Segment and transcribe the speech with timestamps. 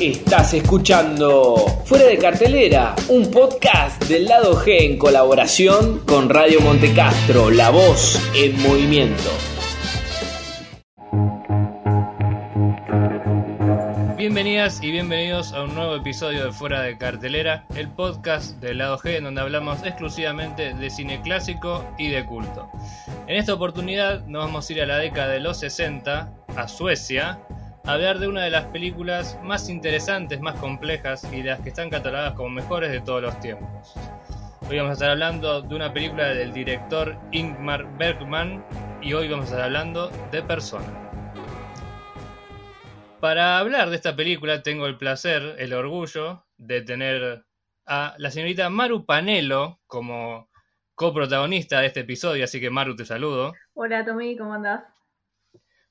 [0.00, 7.48] Estás escuchando Fuera de Cartelera, un podcast del lado G en colaboración con Radio Montecastro,
[7.50, 9.30] la voz en movimiento.
[14.16, 18.98] Bienvenidas y bienvenidos a un nuevo episodio de Fuera de Cartelera, el podcast del lado
[18.98, 22.68] G en donde hablamos exclusivamente de cine clásico y de culto.
[23.28, 27.38] En esta oportunidad nos vamos a ir a la década de los 60, a Suecia,
[27.86, 31.90] hablar de una de las películas más interesantes, más complejas y de las que están
[31.90, 33.92] catalogadas como mejores de todos los tiempos.
[34.68, 38.64] Hoy vamos a estar hablando de una película del director Ingmar Bergman
[39.02, 40.86] y hoy vamos a estar hablando de Persona.
[43.20, 47.44] Para hablar de esta película tengo el placer, el orgullo de tener
[47.84, 50.48] a la señorita Maru Panelo como
[50.94, 53.52] coprotagonista de este episodio, así que Maru te saludo.
[53.74, 54.93] Hola Tommy, ¿cómo andás?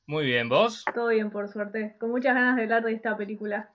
[0.05, 0.83] Muy bien, ¿vos?
[0.93, 1.95] Todo bien, por suerte.
[1.97, 3.69] Con muchas ganas de hablar de esta película.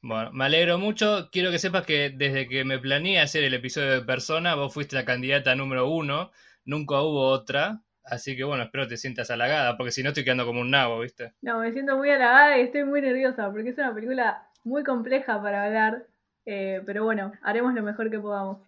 [0.00, 1.28] Bueno, me alegro mucho.
[1.32, 4.94] Quiero que sepas que desde que me planeé hacer el episodio de Persona, vos fuiste
[4.94, 6.30] la candidata número uno.
[6.64, 7.80] Nunca hubo otra.
[8.04, 11.00] Así que bueno, espero te sientas halagada, porque si no estoy quedando como un nabo,
[11.00, 11.34] ¿viste?
[11.42, 15.42] No, me siento muy halagada y estoy muy nerviosa, porque es una película muy compleja
[15.42, 16.06] para hablar.
[16.46, 18.58] Eh, pero bueno, haremos lo mejor que podamos.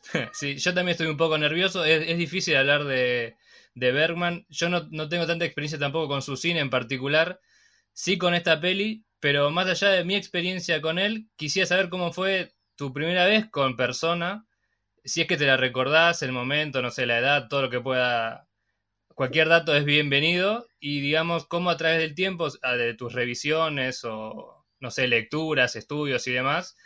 [0.32, 1.84] sí, yo también estoy un poco nervioso.
[1.84, 3.36] es difícil hablar de,
[3.76, 4.46] de Bergman.
[4.48, 7.40] Yo no, tengo tanta experiencia tampoco con su cine en particular,
[7.92, 12.12] sí con esta peli, pero más allá de mi experiencia con él, quisiera saber cómo
[12.12, 14.46] fue tu primera vez con persona,
[15.04, 17.80] si es que te la recordás, el momento, no sé, la edad, todo lo que
[17.80, 18.48] pueda,
[19.14, 24.66] cualquier dato es bienvenido y digamos cómo a través del tiempo, de tus revisiones o,
[24.80, 26.76] no sé, lecturas, estudios y demás,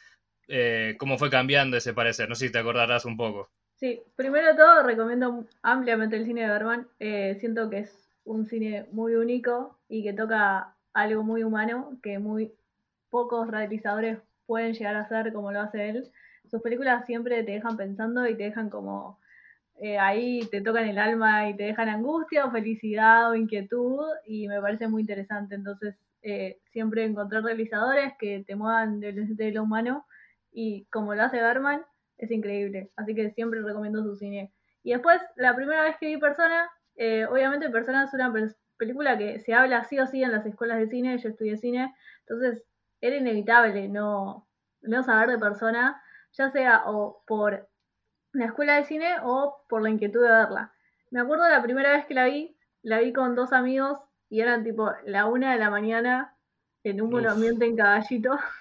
[0.48, 3.50] eh, cómo fue cambiando ese parecer, no sé si te acordarás un poco.
[3.81, 6.86] Sí, primero de todo recomiendo ampliamente el cine de Berman.
[6.98, 12.19] Eh, siento que es un cine muy único y que toca algo muy humano que
[12.19, 12.53] muy
[13.08, 16.12] pocos realizadores pueden llegar a hacer como lo hace él.
[16.51, 19.19] Sus películas siempre te dejan pensando y te dejan como
[19.80, 24.48] eh, ahí te tocan el alma y te dejan angustia o felicidad o inquietud y
[24.48, 25.55] me parece muy interesante.
[25.55, 30.07] Entonces, eh, siempre encontrar realizadores que te muevan de lo humano
[30.52, 31.83] y como lo hace Berman,
[32.20, 32.91] es increíble.
[32.97, 34.53] Así que siempre recomiendo su cine.
[34.83, 38.33] Y después, la primera vez que vi Persona, eh, obviamente Persona es una
[38.77, 41.95] película que se habla sí o sí en las escuelas de cine, yo estudié cine,
[42.20, 42.63] entonces
[43.01, 44.47] era inevitable no,
[44.83, 47.69] no saber de Persona, ya sea o por
[48.33, 50.73] la escuela de cine o por la inquietud de verla.
[51.11, 53.98] Me acuerdo la primera vez que la vi, la vi con dos amigos
[54.29, 56.36] y eran tipo la una de la mañana
[56.85, 58.39] en un monumento en caballito.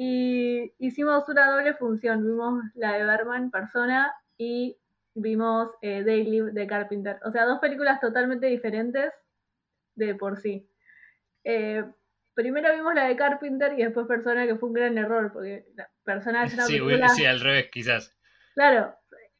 [0.00, 2.24] Y hicimos una doble función.
[2.24, 4.78] Vimos la de Berman, Persona, y
[5.12, 7.18] vimos eh, Daily de Carpenter.
[7.24, 9.12] O sea, dos películas totalmente diferentes
[9.96, 10.70] de por sí.
[11.42, 11.84] Eh,
[12.32, 15.90] primero vimos la de Carpenter y después Persona, que fue un gran error, porque la
[16.04, 17.08] Persona es una sí, película...
[17.08, 18.16] Sí, al revés, quizás.
[18.54, 18.94] Claro,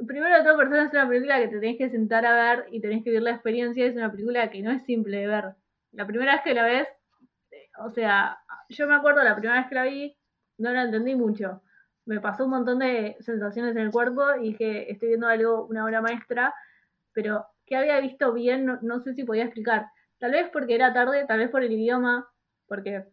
[0.09, 2.81] primero de todo, Persona es una película que te tenés que sentar a ver y
[2.81, 3.87] tenés que vivir la experiencia.
[3.87, 5.45] Es una película que no es simple de ver.
[5.93, 6.89] La primera vez que la ves,
[7.53, 10.18] eh, o sea, yo me acuerdo la primera vez que la vi,
[10.59, 11.63] no la entendí mucho.
[12.05, 15.85] Me pasó un montón de sensaciones en el cuerpo y dije, estoy viendo algo, una
[15.85, 16.55] obra maestra,
[17.13, 19.87] pero que había visto bien, no, sé si podía explicar.
[20.19, 22.29] Tal vez porque era tarde, tal vez por el idioma,
[22.67, 23.05] porque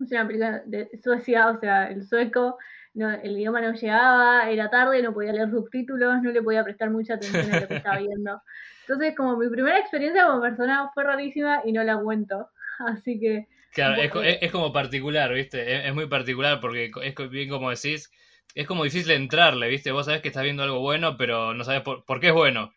[0.00, 2.58] es una película de Suecia, o sea, el sueco,
[2.94, 7.14] el idioma no llegaba, era tarde, no podía leer subtítulos, no le podía prestar mucha
[7.14, 8.40] atención a lo que estaba viendo.
[8.82, 12.50] Entonces, como mi primera experiencia como persona fue rarísima y no la cuento.
[12.78, 15.88] Así que Claro, es, como particular, ¿viste?
[15.88, 18.08] Es, muy particular porque es bien como decís,
[18.54, 19.90] es como difícil entrarle, ¿viste?
[19.90, 22.72] Vos sabés que estás viendo algo bueno, pero no sabes por, qué es bueno.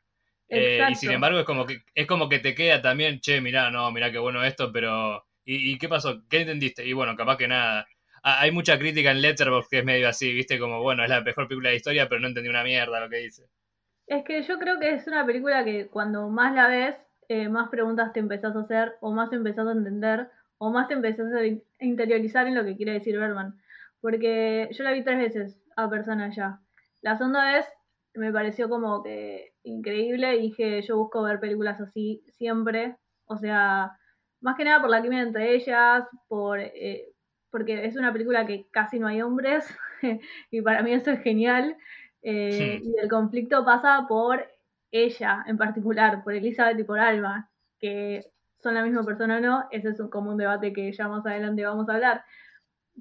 [0.50, 3.70] Eh, y sin embargo es como que es como que te queda también, che, mirá,
[3.70, 6.24] no, mirá qué bueno esto, pero ¿y, qué pasó?
[6.28, 6.84] ¿Qué entendiste?
[6.84, 7.86] Y bueno, capaz que nada.
[8.24, 10.58] Ah, hay mucha crítica en Letterboxd que es medio así, ¿viste?
[10.58, 13.10] Como, bueno, es la mejor película de la historia, pero no entendí una mierda lo
[13.10, 13.44] que dice.
[14.08, 16.96] Es que yo creo que es una película que cuando más la ves,
[17.30, 20.96] eh, más preguntas te empezás a hacer o más empezás a entender o más te
[20.96, 23.56] empezás a interiorizar en lo que quiere decir Berman.
[24.02, 26.60] Porque yo la vi tres veces a persona ya.
[27.02, 27.66] La segunda vez
[28.14, 32.96] me pareció como que increíble y dije, yo busco ver películas así siempre.
[33.26, 33.98] O sea,
[34.42, 37.12] más que nada por la química entre ellas, por, eh,
[37.52, 39.66] porque es una película que casi no hay hombres
[40.52, 41.76] y para mí eso es genial.
[42.22, 44.46] Eh, y el conflicto pasa por
[44.92, 47.50] ella en particular, por Elizabeth y por Alma,
[47.80, 48.32] que
[48.62, 51.66] son la misma persona o no, ese es un común debate que ya más adelante
[51.66, 52.26] vamos a hablar.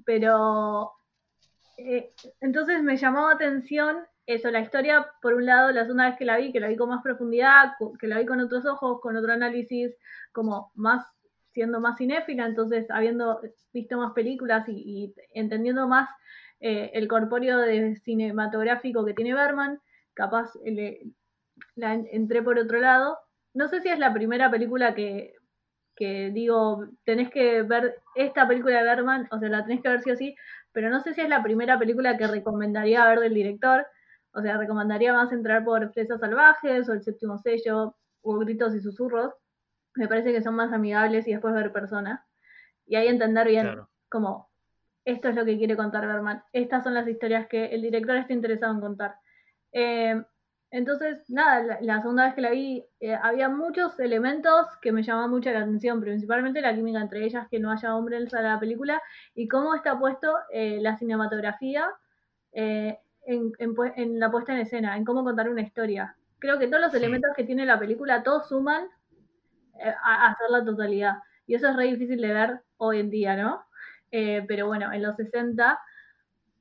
[0.05, 0.93] Pero
[1.77, 2.11] eh,
[2.41, 6.35] entonces me llamó atención eso, la historia, por un lado, la segunda vez que la
[6.35, 9.31] vi, que la vi con más profundidad, que la vi con otros ojos, con otro
[9.31, 9.95] análisis,
[10.33, 11.05] como más
[11.53, 13.41] siendo más cinéfila, entonces habiendo
[13.73, 16.09] visto más películas y, entendiendo más
[16.59, 19.79] eh, el corpóreo de cinematográfico que tiene Berman,
[20.13, 20.51] capaz
[21.75, 23.17] la entré por otro lado.
[23.53, 25.36] No sé si es la primera película que,
[25.97, 30.01] que digo, tenés que ver esta película de Berman, o sea, la tenés que ver
[30.01, 30.35] sí o sí,
[30.71, 33.85] pero no sé si es la primera película que recomendaría ver del director.
[34.31, 38.79] O sea, recomendaría más entrar por Fresas Salvajes o El Séptimo Sello o Gritos y
[38.79, 39.33] Susurros.
[39.95, 42.21] Me parece que son más amigables y después ver personas.
[42.85, 43.79] Y ahí entender bien
[44.09, 44.49] como
[45.03, 46.43] esto es lo que quiere contar Berman.
[46.53, 49.15] Estas son las historias que el director está interesado en contar.
[49.71, 50.21] Eh,
[50.69, 55.29] entonces, nada, la, segunda vez que la vi, eh, había muchos elementos que me llamaban
[55.29, 59.01] mucho la atención, principalmente la química entre ellas, que no haya hombres en la película,
[59.33, 61.89] y cómo está puesto eh, la cinematografía
[62.51, 66.17] eh, en, la puesta en escena, en cómo contar una historia.
[66.39, 68.87] Creo que todos los elementos que tiene la película, todos suman
[70.03, 71.15] a, hacer la totalidad.
[71.45, 73.63] Y eso es re difícil de ver hoy en día, ¿no?
[74.09, 75.77] pero bueno, en los 60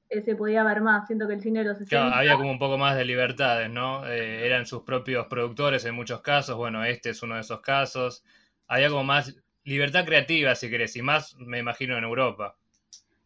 [0.08, 1.06] eh, se podía ver más.
[1.06, 2.16] Siento que el cine de los 60...
[2.16, 4.06] había como un poco más de libertades, ¿no?
[4.06, 6.56] Eh, eran sus propios productores en muchos casos.
[6.56, 8.24] Bueno, este es uno de esos casos.
[8.68, 12.56] Había como más libertad creativa, si querés, y más, me imagino, en Europa.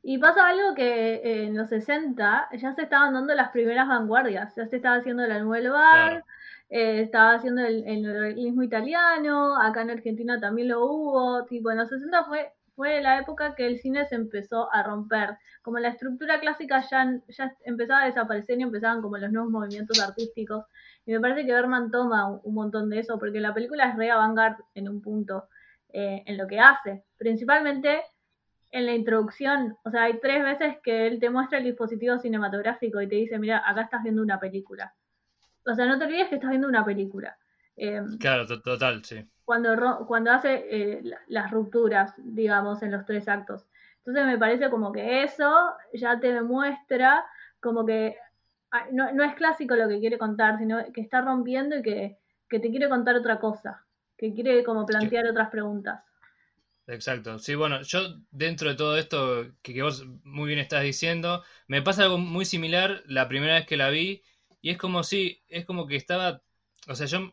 [0.02, 4.54] Y pasa algo que eh, en los 60 ya se estaban dando las primeras vanguardias.
[4.56, 6.24] Ya se estaba haciendo la Nouvelle Bar,
[6.70, 11.44] estaba haciendo el, el realismo italiano, acá en Argentina también lo hubo.
[11.44, 15.36] Tipo, en los 60 fue fue la época que el cine se empezó a romper.
[15.62, 17.20] Como la estructura clásica ya,
[17.64, 20.64] empezaba a desaparecer y empezaban como los nuevos movimientos artísticos.
[21.06, 24.10] Y me parece que Berman toma un, montón de eso, porque la película es re
[24.10, 24.38] avant
[24.74, 25.48] en un punto,
[25.92, 27.04] eh, en lo que hace.
[27.18, 28.02] Principalmente
[28.70, 33.00] en la introducción, o sea, hay tres veces que él te muestra el dispositivo cinematográfico
[33.00, 34.94] y te dice, mira, acá estás viendo una película.
[35.66, 37.36] O sea, no te olvides que estás viendo una película.
[37.76, 43.66] Em, claro, total, sí cuando, cuando hace eh, las rupturas, digamos, en los tres actos.
[43.98, 47.24] Entonces me parece como que eso ya te demuestra
[47.58, 48.16] como que
[48.92, 52.18] no, no es clásico lo que quiere contar, sino que está rompiendo y que,
[52.48, 53.84] te quiere contar otra cosa,
[54.16, 56.00] que quiere como plantear otras preguntas.
[56.86, 57.40] Exacto.
[57.40, 61.82] Sí, bueno, yo dentro de todo esto que, que, vos muy bien estás diciendo, me
[61.82, 64.22] pasa algo muy similar la primera vez que la vi
[64.62, 66.40] y es como si, es como que estaba,
[66.86, 67.32] o sea, yo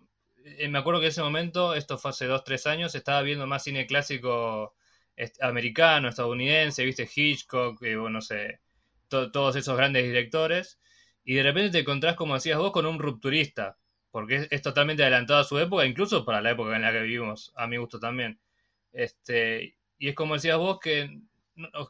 [0.69, 3.63] me acuerdo que en ese momento, esto fue hace dos, tres años, estaba viendo más
[3.63, 4.75] cine clásico
[5.41, 8.59] americano, estadounidense, viste Hitchcock, eh, no sé,
[9.07, 10.79] todos esos grandes directores,
[11.23, 13.77] y de repente te encontrás, como decías vos, con un rupturista,
[14.11, 17.53] porque es, totalmente adelantado a su época, incluso para la época en la que vivimos,
[17.55, 18.39] a mi gusto también.
[18.94, 21.19] Este, y es como decías vos que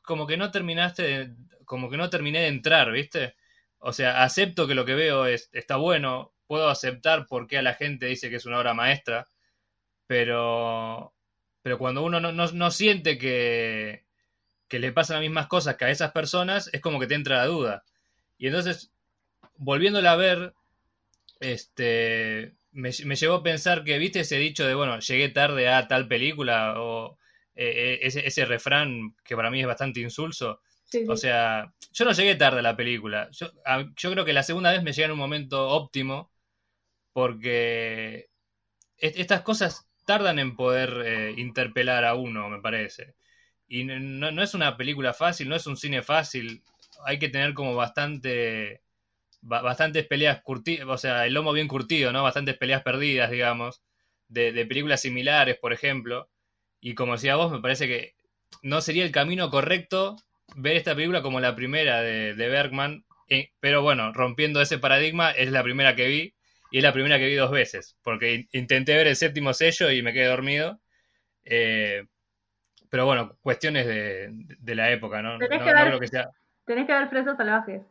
[0.04, 3.36] como que no terminaste, como que no terminé de entrar, ¿viste?
[3.80, 7.62] O sea, acepto que lo que veo es, está bueno, puedo aceptar por qué a
[7.62, 9.28] la gente dice que es una obra maestra,
[10.08, 11.14] pero,
[11.62, 14.06] pero cuando uno no, no, siente que,
[14.68, 17.38] que le pasan las mismas cosas que a esas personas, es como que te entra
[17.38, 17.84] la duda.
[18.38, 18.92] Y entonces,
[19.56, 20.54] volviéndola a ver,
[21.40, 25.88] este, me, me llevó a pensar que, viste ese dicho de, bueno, llegué tarde a
[25.88, 27.18] tal película, o
[27.56, 30.62] eh, eh, ese, ese refrán que para mí es bastante insulso.
[31.10, 33.30] O sea, yo no llegué tarde a la película.
[33.32, 33.48] Yo,
[33.98, 36.32] yo, creo que la segunda vez me llegué en un momento óptimo
[37.18, 38.30] porque
[39.00, 43.16] estas cosas tardan en poder eh, interpelar a uno, me parece.
[43.68, 46.62] Y no, es una película fácil, no es un cine fácil.
[47.07, 48.83] Hay que tener como bastante
[49.42, 52.21] bastantes peleas curtidas, o sea, el lomo bien curtido, ¿no?
[52.21, 53.81] Bastantes peleas perdidas, digamos,
[54.28, 56.30] de, películas similares, por ejemplo.
[56.81, 58.14] Y como decía vos, me parece que
[58.62, 60.18] no sería el camino correcto
[60.56, 65.31] ver esta película como la primera de, de Bergman, eh, pero bueno, rompiendo ese paradigma,
[65.31, 66.37] es la primera que vi
[66.71, 70.02] y es la primera que vi dos veces, porque intenté ver el séptimo sello y
[70.02, 70.80] me quedé dormido.
[71.44, 72.06] Eh,
[72.90, 75.38] pero bueno, cuestiones de, la época, ¿no?
[75.38, 76.09] Tenés, que, ver, que
[76.66, 77.81] tenés que ver Fresas Salvajes.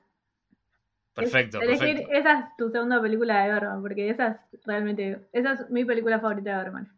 [1.14, 5.84] Perfecto, Esa es tu segunda película de Berman, porque esa es realmente, esa es mi
[5.84, 6.92] película favorita de Berman.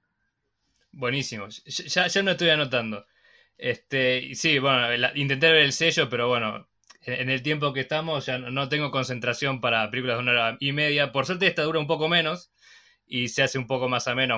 [0.90, 3.06] Buenísimo, ya, ya no estoy anotando.
[3.56, 6.66] Este, sí, bueno, intenté ver el sello, pero bueno,
[7.14, 10.72] en el tiempo que estamos ya no tengo concentración para películas de una hora y
[10.72, 11.12] media.
[11.12, 12.52] Por suerte esta dura un poco menos
[13.06, 14.36] y se hace un poco más ameno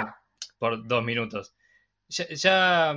[0.58, 1.54] por dos minutos.
[2.08, 2.96] Ya,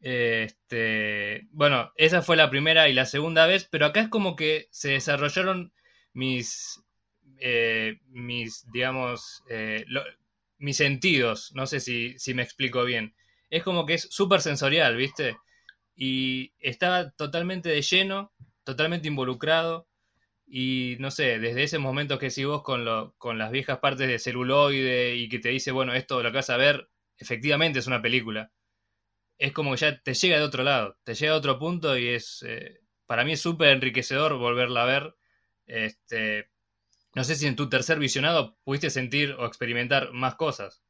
[0.00, 4.68] este, bueno, esa fue la primera y la segunda vez, pero acá es como que
[4.70, 5.72] se desarrollaron
[6.12, 6.82] mis,
[7.38, 9.84] eh, mis, digamos, eh,
[10.58, 11.52] mis sentidos.
[11.54, 13.14] No sé si, si me explico bien.
[13.50, 15.36] Es como que es súper sensorial, ¿viste?
[15.94, 18.32] Y estaba totalmente de lleno
[18.64, 19.88] totalmente involucrado.
[20.46, 24.08] Y no sé, desde ese momento que si vos con, lo, con las viejas partes
[24.08, 27.86] de celuloide y que te dice, bueno, esto lo que vas a ver, efectivamente es
[27.86, 28.52] una película.
[29.38, 32.08] es como que ya te llega de otro lado, te llega de otro punto y
[32.08, 35.16] es, eh, para mí es súper enriquecedor volverla a ver.
[35.66, 36.48] Este,
[37.14, 40.82] no sé si en tu tercer visionado pudiste sentir o experimentar más cosas.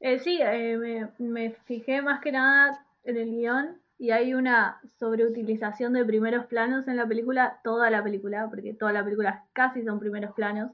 [0.00, 4.80] Eh, sí, eh, me, me, fijé más que nada en el guion y hay una
[4.98, 9.82] sobreutilización de primeros planos en la película, toda la película, porque toda la película casi
[9.82, 10.72] son primeros planos,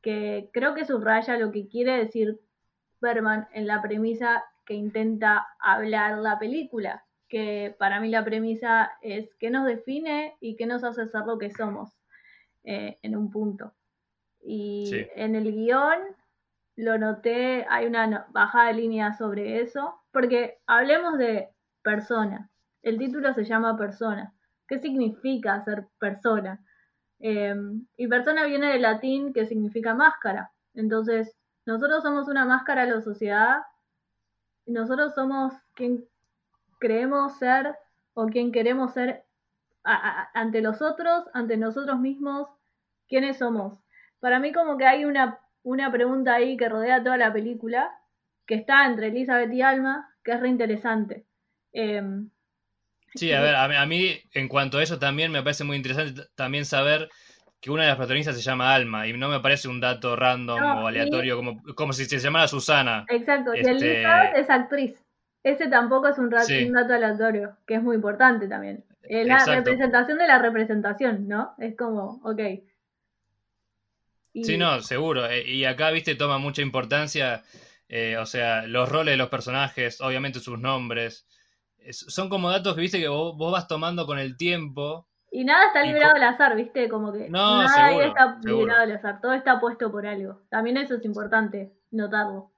[0.00, 2.40] que creo que subraya lo que quiere decir
[3.00, 9.34] Berman en la premisa que intenta hablar la película, que para mí la premisa es
[9.38, 11.90] qué nos define y qué nos hace ser lo que somos
[12.64, 13.74] eh, en un punto.
[14.40, 15.98] Y en el guion
[16.76, 21.48] lo noté, hay una bajada de línea sobre eso, porque hablemos de
[21.82, 22.50] persona.
[22.84, 24.34] El título se llama persona.
[24.68, 26.62] ¿Qué significa ser persona?
[27.18, 30.52] Em, y persona viene del latín que significa máscara.
[30.74, 33.62] Entonces, nosotros somos una máscara a la sociedad.
[34.66, 36.04] Nosotros somos quien
[36.78, 37.74] creemos ser
[38.12, 39.24] o quien queremos ser
[39.82, 42.48] ante los otros, ante nosotros mismos.
[43.08, 43.78] ¿Quiénes somos?
[44.20, 47.98] Para mí como que hay una, una pregunta ahí que rodea toda la película,
[48.46, 51.26] que está entre Elizabeth y Alma, que es re interesante.
[51.72, 52.30] Em,
[53.14, 56.64] Sí, a ver, a mí, en cuanto a eso también me parece muy interesante también
[56.64, 57.08] saber
[57.60, 60.60] que una de las protagonistas se llama Alma y no me parece un dato random
[60.60, 63.06] o aleatorio como, como si se llamara Susana.
[63.08, 63.70] Exacto, y este...
[63.70, 65.04] Elizabeth es actriz.
[65.42, 68.84] Ese tampoco es un, dato aleatorio, que es muy importante también.
[69.02, 71.54] Es la representación de la representación, ¿no?
[71.58, 72.40] Es como, ok.
[74.42, 75.26] Sí, no, seguro.
[75.26, 77.42] Eh, y acá, viste, toma mucha importancia,
[77.88, 81.26] eh, o sea, los roles de los personajes, obviamente sus nombres
[81.90, 85.06] son como datos que viste que vos, vas tomando con el tiempo.
[85.30, 86.88] Y nada está liberado al azar, ¿viste?
[86.88, 90.42] Como que no, nada ahí está liberado al azar, todo está puesto por algo.
[90.48, 92.52] También eso es importante notarlo.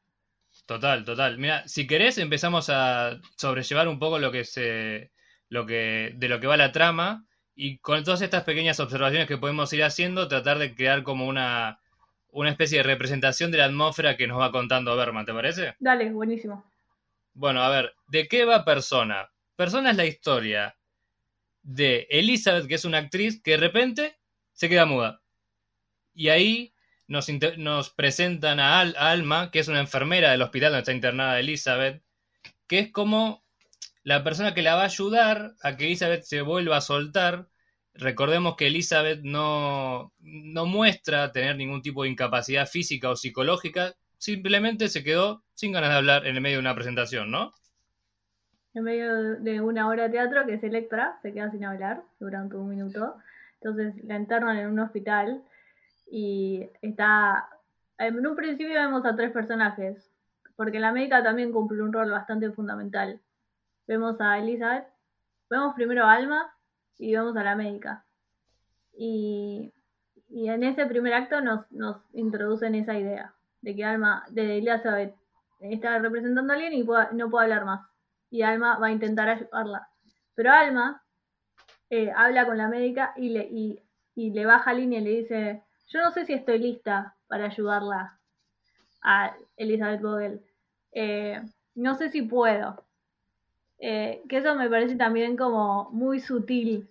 [0.65, 1.39] Total, total.
[1.39, 5.11] Mira, si querés empezamos a sobrellevar un poco lo que se
[5.49, 9.39] lo que de lo que va la trama y con todas estas pequeñas observaciones que
[9.39, 11.79] podemos ir haciendo tratar de crear como una
[12.31, 15.75] una especie de representación de la atmósfera que nos va contando Berman, ¿te parece?
[15.79, 16.65] Dale, buenísimo.
[17.37, 19.31] Bueno, a ver, ¿de qué va Persona?
[19.57, 20.75] Persona es la historia
[21.63, 24.19] de Elizabeth, que es una actriz que de repente
[24.55, 25.21] se queda muda.
[26.15, 26.73] Y ahí
[27.09, 32.03] nos, presentan a, Alma, que es una enfermera del hospital donde está internada Elizabeth,
[32.67, 33.45] que es como
[34.03, 37.51] la persona que la va a ayudar a que Elizabeth se vuelva a soltar.
[37.93, 44.89] Recordemos que Elizabeth no, no muestra tener ningún tipo de incapacidad física o psicológica, simplemente
[44.89, 47.53] se quedó sin ganas de hablar en el medio de una presentación, ¿no?
[48.75, 52.57] En medio de una hora de teatro que es Electra, se queda sin hablar durante
[52.57, 53.17] un minuto.
[53.61, 55.43] Entonces la internan en un hospital
[56.11, 57.49] y está...
[57.99, 60.11] En un principio vemos a tres personajes,
[60.55, 63.19] porque la médica también cumple un rol bastante fundamental.
[63.87, 64.87] Vemos a Elizabeth,
[65.49, 66.55] vemos primero a Alma
[66.99, 68.05] y vemos a la médica.
[68.93, 69.73] Y,
[70.29, 73.36] y en ese primer acto nos, nos introducen esa idea
[73.67, 75.13] de que Alma, de Elizabeth,
[75.59, 77.85] está representando a alguien y no puede hablar más.
[78.31, 79.89] Y Alma va a intentar ayudarla.
[80.37, 81.03] Pero Alma
[81.91, 83.83] eh, habla con la médica y le, y,
[84.15, 88.21] le baja línea y le dice, yo no sé si estoy lista para ayudarla
[89.03, 90.41] a Elizabeth Vogel.
[90.93, 91.43] Eh,
[91.75, 92.85] no sé si puedo.
[93.81, 96.89] Eh, que eso me parece también como muy sutil.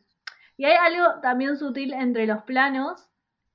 [0.58, 3.10] Y hay algo también sutil entre los planos,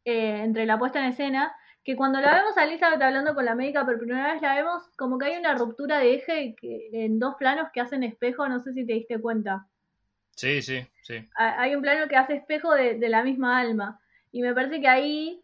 [0.05, 3.85] entre la puesta en escena, que cuando la vemos a Elizabeth hablando con la médica
[3.85, 6.55] por primera vez la vemos como que hay una ruptura de eje
[6.93, 9.67] en dos planos que hacen espejo, no sé si te diste cuenta.
[10.37, 11.29] Sí, sí, sí.
[11.35, 14.01] Hay un plano que hace espejo de, la misma alma.
[14.33, 15.43] Y me parece que ahí,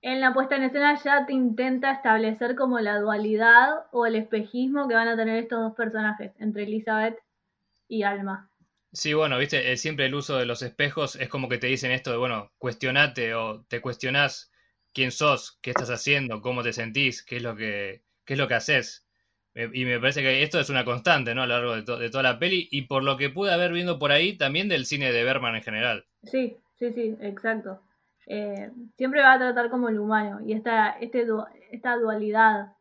[0.00, 4.86] en la puesta en escena, ya te intenta establecer como la dualidad o el espejismo
[4.86, 7.18] que van a tener estos dos personajes, entre Elizabeth
[7.88, 8.48] y Alma.
[8.92, 12.12] Sí, bueno, viste, siempre el uso de los espejos es como que te dicen esto
[12.12, 14.52] de, bueno, cuestionate o te cuestionás
[14.98, 18.48] quién sos, qué estás haciendo, cómo te sentís, qué es lo que, qué es lo
[18.48, 19.06] que haces.
[19.54, 21.42] Y me parece que esto es una constante, ¿no?
[21.42, 24.10] A lo largo de, toda la peli y por lo que pude haber viendo por
[24.10, 26.04] ahí, también del cine de Berman en general.
[26.24, 27.80] Sí, sí, sí, exacto.
[28.26, 31.24] Eh, siempre va a tratar como el humano y esta, este,
[31.70, 32.72] esta dualidad.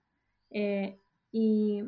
[0.50, 0.98] Eh,
[1.32, 1.84] y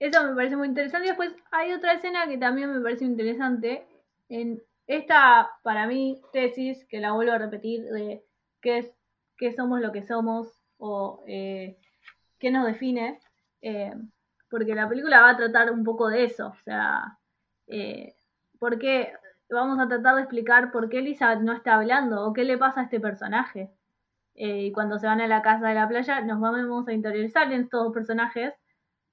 [0.00, 1.06] eso me parece muy interesante.
[1.06, 3.86] Después hay otra escena que también me parece interesante.
[4.28, 8.24] En esta, para mí, tesis, que la vuelvo a repetir, de
[8.60, 8.92] que es
[9.36, 11.78] qué somos lo que somos o eh,
[12.38, 13.20] qué nos define,
[13.60, 13.94] eh,
[14.50, 17.18] porque la película va a tratar un poco de eso, o sea,
[17.66, 18.14] eh,
[18.58, 19.12] ¿por qué?
[19.50, 22.80] Vamos a tratar de explicar por qué Lisa no está hablando o qué le pasa
[22.80, 23.70] a este personaje.
[24.34, 27.62] y cuando se van a la casa de la playa nos vamos a interiorizar en
[27.62, 28.54] estos dos personajes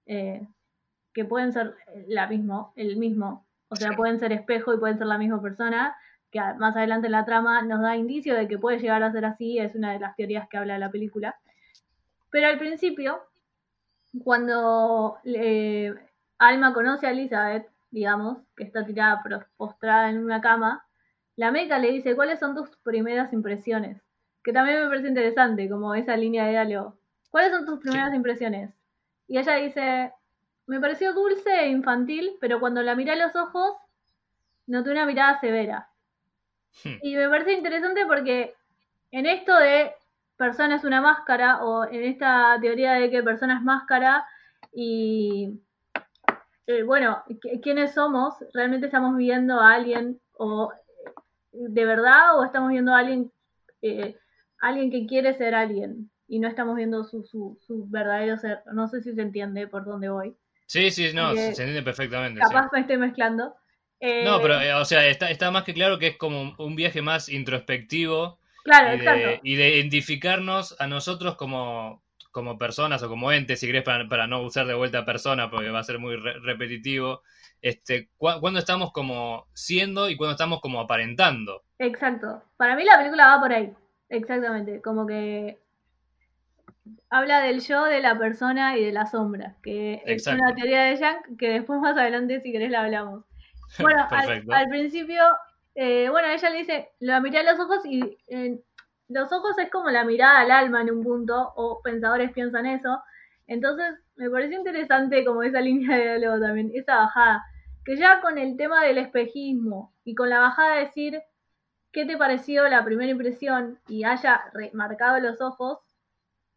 [0.05, 1.75] que pueden ser
[2.07, 5.95] la mismo, el mismo, o sea, pueden ser espejo y pueden ser la misma persona,
[6.31, 9.25] que más adelante en la trama nos da indicio de que puede llegar a ser
[9.25, 11.35] así, es una de las teorías que habla la película.
[12.29, 13.19] Pero al principio,
[14.23, 15.93] cuando eh,
[16.37, 19.23] Alma conoce a Elizabeth, digamos, que está tirada
[19.57, 20.85] postrada en una cama,
[21.35, 24.01] la médica le dice, ¿cuáles son tus primeras impresiones?
[24.43, 26.97] Que también me parece interesante, como esa línea de diálogo.
[27.29, 28.73] ¿Cuáles son tus primeras impresiones?
[29.27, 30.13] Y ella dice,
[30.67, 33.75] me pareció dulce e infantil, pero cuando la miré a los ojos,
[34.67, 35.89] noté una mirada severa.
[36.83, 36.95] Hmm.
[37.01, 38.53] Y me parece interesante porque
[39.11, 39.91] en esto de
[40.37, 44.25] persona es una máscara, o en esta teoría de que persona es máscara,
[44.71, 45.59] y
[46.67, 47.23] eh, bueno,
[47.61, 48.35] ¿quiénes somos?
[48.53, 50.71] ¿Realmente estamos viendo a alguien o
[51.51, 53.31] de verdad o estamos viendo a alguien,
[53.81, 54.15] eh,
[54.61, 58.61] alguien que quiere ser alguien y no estamos viendo su, su, su, verdadero ser?
[58.71, 60.37] No sé si se entiende por dónde voy.
[60.67, 62.39] Sí, sí, no, se entiende perfectamente.
[62.39, 63.55] Capaz me estoy mezclando.
[64.01, 67.29] No, pero, o sea, está, está más que claro que es como un viaje más
[67.29, 72.01] introspectivo Claro, y de, y de identificarnos a nosotros como,
[72.31, 75.79] como personas o como entes, si querés, para, no usar de vuelta persona, porque va
[75.79, 77.23] a ser muy repetitivo,
[77.61, 81.63] este, cuando estamos como siendo y cuando estamos como aparentando.
[81.77, 82.43] Exacto.
[82.57, 83.73] Para mí la película va por ahí.
[84.09, 84.81] Exactamente.
[84.81, 85.57] Como que
[87.09, 90.97] habla del yo, de la persona y de la sombra, que es una teoría de
[90.97, 93.23] Yang que después más adelante, si querés, la hablamos.
[93.79, 95.21] Bueno, al, principio
[95.75, 98.01] eh, bueno, ella le dice, la miré a los ojos y
[99.09, 103.01] los ojos es como la mirada al alma en un punto, o pensadores piensan eso.
[103.47, 107.43] Entonces, me pareció interesante como esa línea de diálogo también, esa bajada.
[107.83, 111.21] Que ya con el tema del espejismo y con la bajada de decir
[111.91, 115.79] qué te pareció la primera impresión y haya remarcado los ojos,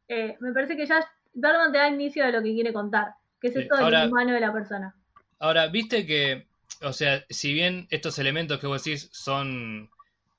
[0.08, 3.48] eh, me parece que ya Bergman te da inicio de lo que quiere contar, que
[3.48, 4.94] es esto del humano de la persona.
[5.38, 6.46] Ahora, viste que
[6.82, 9.90] o sea, si bien estos elementos que vos decís son,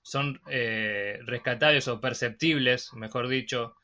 [0.02, 3.76] son eh, rescatables o perceptibles, mejor dicho,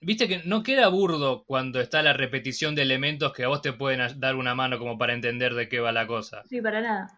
[0.00, 3.72] viste que no queda burdo cuando está la repetición de elementos que a vos te
[3.72, 6.42] pueden dar una mano como para entender de qué va la cosa.
[6.48, 7.08] Sí, para nada.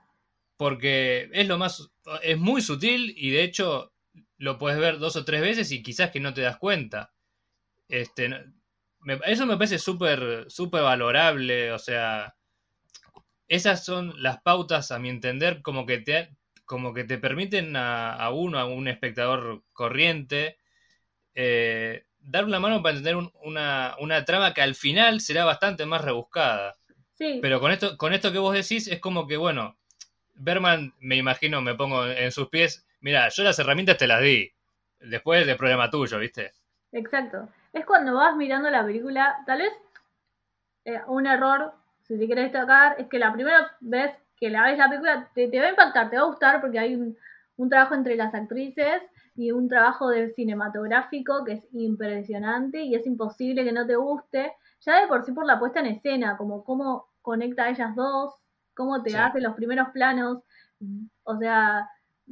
[0.57, 1.90] Porque es lo más,
[2.22, 3.92] es muy sutil y de hecho
[4.38, 7.12] lo puedes ver dos o tres veces y quizás que no te das cuenta.
[7.88, 8.31] Este,
[9.27, 12.35] eso me parece súper, súper valorable, o sea,
[13.55, 18.31] esas son las pautas, a mi entender, como que te, como que te permiten a,
[18.33, 20.59] uno, a un espectador corriente,
[21.35, 26.03] eh, dar una mano para entender una, una, trama que al final será bastante más
[26.03, 26.75] rebuscada.
[27.14, 27.38] Sí.
[27.40, 29.77] Pero con esto, con esto que vos decís, es como que, bueno,
[30.35, 34.53] Berman, me imagino, me pongo en sus pies, mira, yo las herramientas te las di,
[34.99, 36.53] después del problema tuyo, ¿viste?
[36.93, 37.49] Exacto.
[37.73, 39.73] Es cuando vas mirando la película, tal vez
[40.85, 41.75] eh, un error
[42.07, 45.61] si te quieres destacar, es que la primera vez que la ves la película te,
[45.61, 47.17] va a impactar, te va a gustar porque hay un,
[47.69, 49.03] trabajo entre las actrices
[49.37, 54.53] y un trabajo de cinematográfico que es impresionante y es imposible que no te guste,
[54.81, 58.35] ya de por sí por la puesta en escena, como cómo conecta a ellas dos,
[58.75, 60.43] cómo te hace los primeros planos,
[61.23, 61.88] o sea,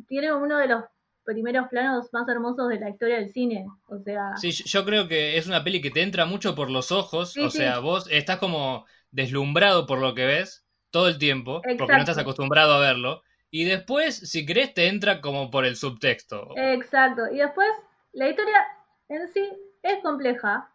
[0.06, 0.84] tiene uno de los
[1.24, 4.36] primeros planos más hermosos de la historia del cine, o sea...
[4.36, 7.48] Sí, yo creo que es una peli que te entra mucho por los ojos, o
[7.48, 12.18] sea, vos estás como deslumbrado por lo que ves todo el tiempo, porque no estás
[12.18, 16.48] acostumbrado a verlo, y después, si crees, te entra como por el subtexto.
[16.56, 17.68] Exacto, y después
[18.12, 18.56] la historia
[19.08, 19.46] en sí
[19.82, 20.70] es compleja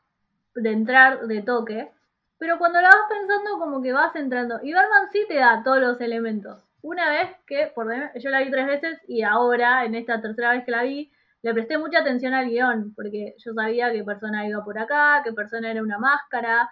[0.55, 1.89] de entrar de toque,
[2.37, 5.79] pero cuando la vas pensando como que vas entrando, y Batman sí te da todos
[5.79, 6.63] los elementos.
[6.81, 10.63] Una vez que, por yo la vi tres veces y ahora, en esta tercera vez
[10.63, 14.63] que la vi, le presté mucha atención al guion, porque yo sabía qué persona iba
[14.63, 16.69] por acá, qué persona era una máscara,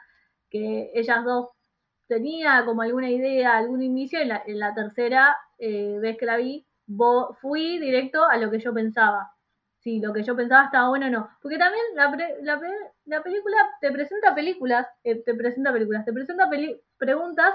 [0.49, 1.49] que ellas dos
[2.08, 6.38] tenía como alguna idea, algún inicio, en la, en la tercera eh, vez que la
[6.38, 6.65] vi,
[7.41, 9.32] fui directo a lo que yo pensaba.
[9.80, 11.30] Si lo que yo pensaba estaba bueno o no.
[11.41, 12.10] Porque también la,
[12.41, 12.60] la,
[13.06, 16.50] la película te presenta películas, eh, te presenta películas, te presenta
[16.98, 17.54] preguntas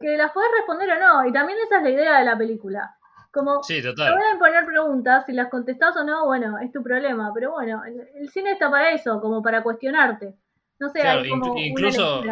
[0.00, 1.26] que las puedes responder o no.
[1.26, 2.96] Y también esa es la idea de la película.
[3.32, 6.82] Como sí, te voy a poner preguntas, si las contestás o no, bueno, es tu
[6.82, 7.30] problema.
[7.32, 10.34] Pero bueno, el, cine está para eso, como para cuestionarte.
[10.80, 12.24] No sé, hay como incluso,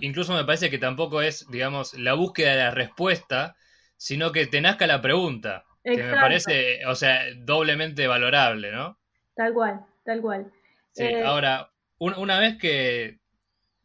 [0.00, 3.56] incluso me parece que tampoco es, digamos, la búsqueda de la respuesta,
[3.96, 5.64] sino que te nazca la pregunta.
[5.82, 8.98] Que me parece, o sea, doblemente valorable, ¿no?
[9.34, 10.52] Tal cual, tal cual.
[10.92, 13.18] Sí, eh, ahora, una vez que.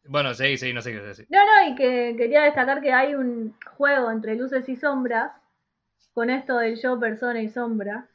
[0.04, 1.26] Bueno, seguí, seguí, no sé qué decir.
[1.30, 5.32] No, no, y que quería destacar que hay un juego entre luces y sombras,
[6.12, 8.08] con esto del yo, persona y sombra,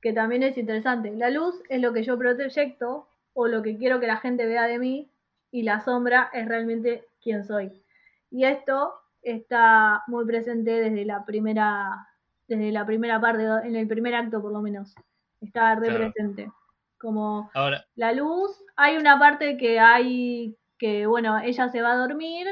[0.00, 1.10] que también es interesante.
[1.16, 4.66] La luz es lo que yo proyecto o lo que quiero que la gente vea
[4.66, 5.10] de mí,
[5.50, 7.82] y la sombra es realmente quién soy.
[8.30, 12.08] Y esto está muy presente desde la primera,
[12.46, 14.94] desde la primera parte, en el primer acto por lo menos.
[15.40, 16.50] Está re presente.
[16.98, 17.84] Como Ahora.
[17.94, 22.46] la luz, hay una parte que hay que, bueno, ella se va a dormir,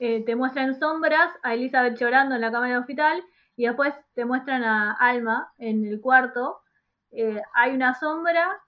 [0.00, 3.22] eh, te muestran sombras a Elizabeth llorando en la cama del hospital
[3.56, 6.60] y después te muestran a Alma en el cuarto.
[7.10, 8.60] Eh, hay una sombra,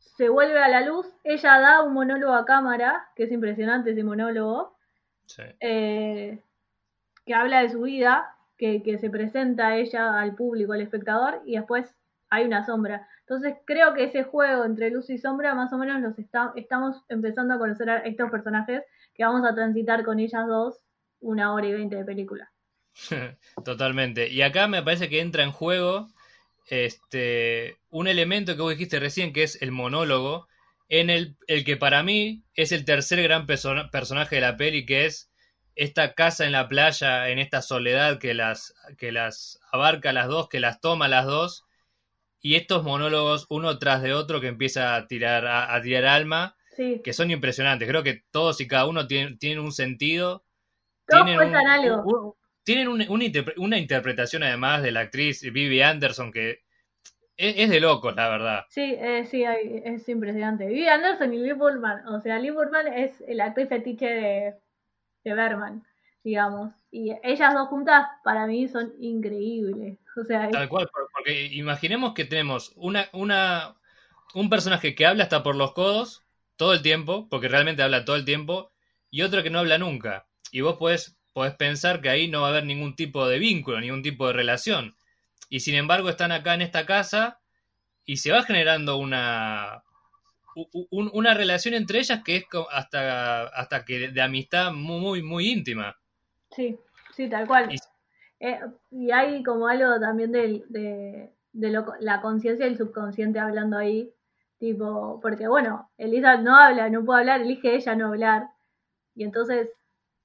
[0.00, 4.02] se vuelve a la luz, ella da un monólogo a cámara, que es impresionante ese
[4.02, 4.76] monólogo,
[5.60, 6.42] eh,
[7.24, 11.56] que habla de su vida, que, que se presenta ella al público, al espectador, y
[11.56, 11.94] después
[12.30, 13.08] hay una sombra.
[13.20, 17.54] Entonces creo que ese juego entre luz y sombra más o menos los estamos empezando
[17.54, 18.82] a conocer a estos personajes
[19.14, 20.80] que vamos a transitar con ellas dos
[21.20, 22.50] una hora y veinte de película.
[23.64, 24.28] Totalmente.
[24.28, 26.08] Y acá me parece que entra en juego
[26.68, 30.48] este, un elemento que vos dijiste recién, que es el monólogo,
[30.88, 35.06] en el, el que para mí es el tercer gran personaje de la peli, que
[35.06, 35.30] es
[35.76, 40.48] esta casa en la playa, en esta soledad que las, que las abarca las dos,
[40.48, 41.64] que las toma las dos,
[42.40, 46.56] y estos monólogos uno tras de otro que empieza a tirar, a, tirar alma,
[47.04, 47.86] que son impresionantes.
[47.88, 50.44] Creo que todos y cada uno tienen, un sentido.
[51.06, 52.36] tienen algo.
[52.62, 56.60] Tienen una interpretación además de la actriz Vivi Anderson que
[57.36, 58.64] es, de locos, la verdad.
[58.68, 60.66] Sí, eh, sí, es impresionante.
[60.66, 62.06] Vivi Anderson y Lee Burman.
[62.08, 64.54] O sea, Lee Burman es el actriz fetiche de,
[65.24, 65.82] de Berman
[66.22, 66.72] digamos.
[66.90, 69.98] Y ellas dos juntas para mí son increíbles.
[70.16, 73.76] O sea, Tal cual, porque imaginemos que tenemos una, una,
[74.34, 76.24] un personaje que habla hasta por los codos
[76.56, 78.72] todo el tiempo, porque realmente habla todo el tiempo,
[79.10, 80.26] y otro que no habla nunca.
[80.52, 83.80] Y vos podés, podés pensar que ahí no va a haber ningún tipo de vínculo,
[83.80, 84.94] ningún tipo de relación.
[85.48, 87.40] Y sin embargo están acá en esta casa
[88.04, 89.82] y se va generando una,
[90.90, 95.96] una relación entre ellas que es hasta, hasta que de amistad muy, muy íntima.
[96.50, 96.78] Sí,
[97.14, 97.72] sí, tal cual.
[97.72, 97.78] Y,
[98.40, 98.58] eh,
[99.12, 104.10] hay como algo también de, de, la conciencia y el subconsciente hablando ahí,
[104.58, 108.48] tipo, porque bueno, Elisa no habla, no puede hablar, elige ella no hablar,
[109.14, 109.68] y entonces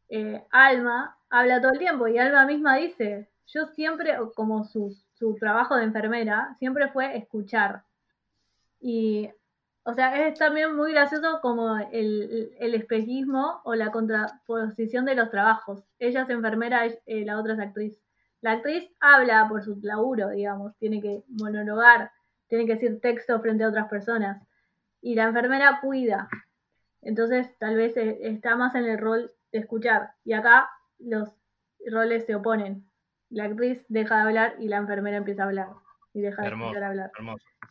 [0.09, 5.35] eh, Alma habla todo el tiempo, y Alma misma dice, yo siempre, como su, su
[5.35, 7.83] trabajo de enfermera, siempre fue escuchar.
[8.79, 9.29] Y
[9.87, 15.83] o sea, es también muy gracioso como el, espejismo o la contraposición de los trabajos.
[15.99, 18.01] Ella es enfermera, eh, la otra es actriz.
[18.41, 22.11] La actriz habla por su laburo, digamos, tiene que monologar,
[22.47, 24.41] tiene que decir texto frente a otras personas.
[25.01, 26.29] Y la enfermera cuida.
[27.03, 30.11] Entonces, tal vez eh, está más en el rol escuchar.
[30.23, 31.29] Y acá los
[31.89, 32.89] roles se oponen.
[33.29, 35.67] La actriz deja de hablar y la enfermera empieza a hablar.
[36.13, 37.11] Y deja de hablar.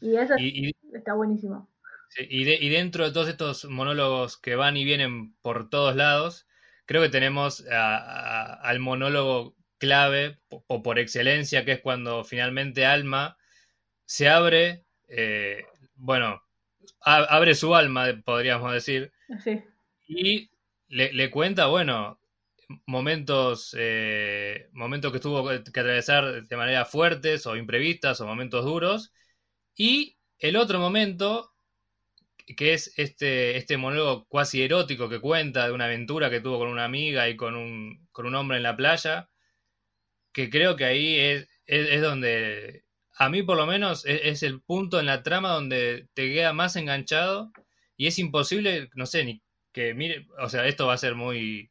[0.00, 0.34] Y eso
[0.92, 1.68] está buenísimo
[2.16, 6.46] y, dentro de todos estos monólogos que van y vienen por todos lados,
[6.86, 13.36] creo que tenemos al monólogo clave o por excelencia, que es cuando finalmente Alma
[14.04, 15.64] se abre, eh,
[15.96, 16.42] bueno,
[17.00, 19.12] abre su alma, podríamos decir,
[20.06, 20.50] y
[20.94, 22.20] le, cuenta, bueno,
[22.86, 29.12] momentos, eh, momentos que tuvo que atravesar de manera fuertes o imprevistas o momentos duros,
[29.76, 31.52] y el otro momento
[32.56, 36.68] que es este, este monólogo cuasi erótico que cuenta de una aventura que tuvo con
[36.68, 39.30] una amiga y con un, con un hombre en la playa,
[40.32, 42.84] que creo que ahí es, es, donde,
[43.16, 46.76] a mí por lo menos, es, el punto en la trama donde te queda más
[46.76, 47.52] enganchado.
[47.96, 49.43] Y es imposible, no sé, ni
[49.74, 51.70] que mire, o sea, esto va a ser muy,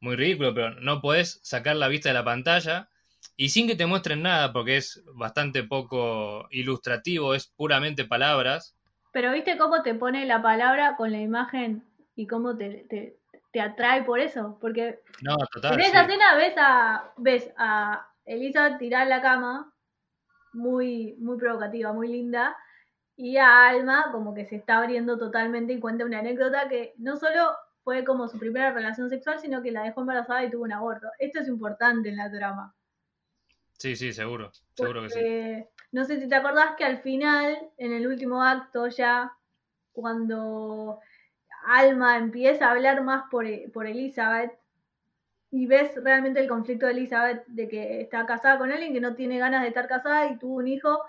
[0.00, 2.88] muy ridículo, pero no puedes sacar la vista de la pantalla
[3.36, 8.76] y sin que te muestren nada, porque es bastante poco ilustrativo, es puramente palabras
[9.12, 11.84] pero viste cómo te pone la palabra con la imagen
[12.16, 13.18] y cómo te,
[13.52, 14.58] te, atrae por eso.
[14.60, 15.00] Porque
[15.62, 19.72] en esa escena ves a, ves a Elisa tirar la cama,
[20.54, 22.56] muy, muy provocativa, muy linda,
[23.22, 27.16] y a Alma como que se está abriendo totalmente y cuenta una anécdota que no
[27.16, 27.52] solo
[27.84, 31.06] fue como su primera relación sexual, sino que la dejó embarazada y tuvo un aborto.
[31.20, 32.74] Esto es importante en la trama.
[33.78, 35.64] Sí, sí, seguro, seguro que sí.
[35.92, 39.32] No sé si te acordás que al final, en el último acto ya,
[39.92, 40.98] cuando
[41.66, 44.50] Alma empieza a hablar más por, por Elizabeth,
[45.52, 49.14] y ves realmente el conflicto de Elizabeth de que está casada con alguien que no
[49.14, 51.02] tiene ganas de estar casada y tuvo un hijo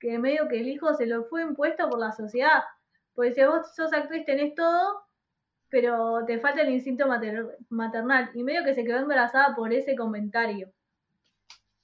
[0.00, 2.62] que medio que el hijo se lo fue impuesto por la sociedad.
[3.14, 5.02] Porque si vos sos actriz tenés todo,
[5.68, 7.06] pero te falta el instinto
[7.68, 8.30] maternal.
[8.34, 10.72] Y medio que se quedó embarazada por ese comentario.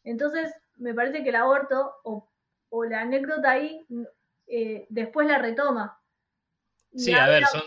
[0.02, 2.28] Entonces, me parece que el aborto, o
[2.68, 3.84] o la anécdota ahí
[4.46, 5.98] eh, después la retoma.
[6.94, 7.62] Sí, a ver, son,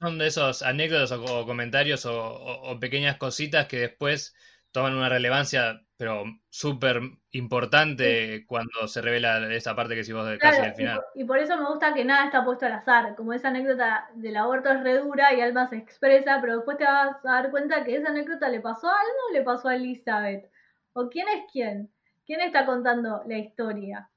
[0.00, 4.34] son, de esos anécdotas o, comentarios o, pequeñas cositas que después
[4.72, 10.60] toman una relevancia, pero súper importante cuando se revela esa parte que si vos casi
[10.60, 11.00] al final.
[11.14, 14.36] Y por, eso me gusta que nada está puesto al azar, como esa anécdota del
[14.36, 17.84] aborto es re dura y Alma se expresa, pero después te vas a dar cuenta
[17.84, 20.50] que esa anécdota le pasó a Alma o le pasó a Elizabeth.
[20.94, 21.90] ¿O quién es quién?
[22.26, 24.08] ¿Quién está contando la historia?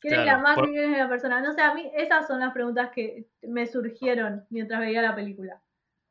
[0.00, 1.40] ¿Quién es la máquina quién es la persona?
[1.40, 5.62] No sé, a mí esas son las preguntas que me surgieron mientras veía la película.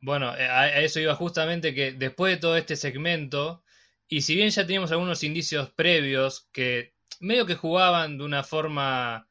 [0.01, 3.63] Bueno, eh, a eso iba justamente que después de todo este segmento,
[4.13, 9.27] y si bien ya teníamos algunos indicios previos que medio que jugaban de una forma,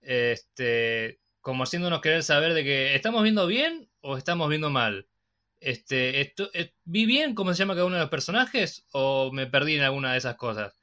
[0.00, 5.06] este, como haciéndonos querer saber de que estamos viendo bien o estamos viendo mal.
[5.60, 9.46] Este, esto, eh, ¿Vi bien cómo se llama cada uno de los personajes o me
[9.46, 10.74] perdí en alguna de esas cosas?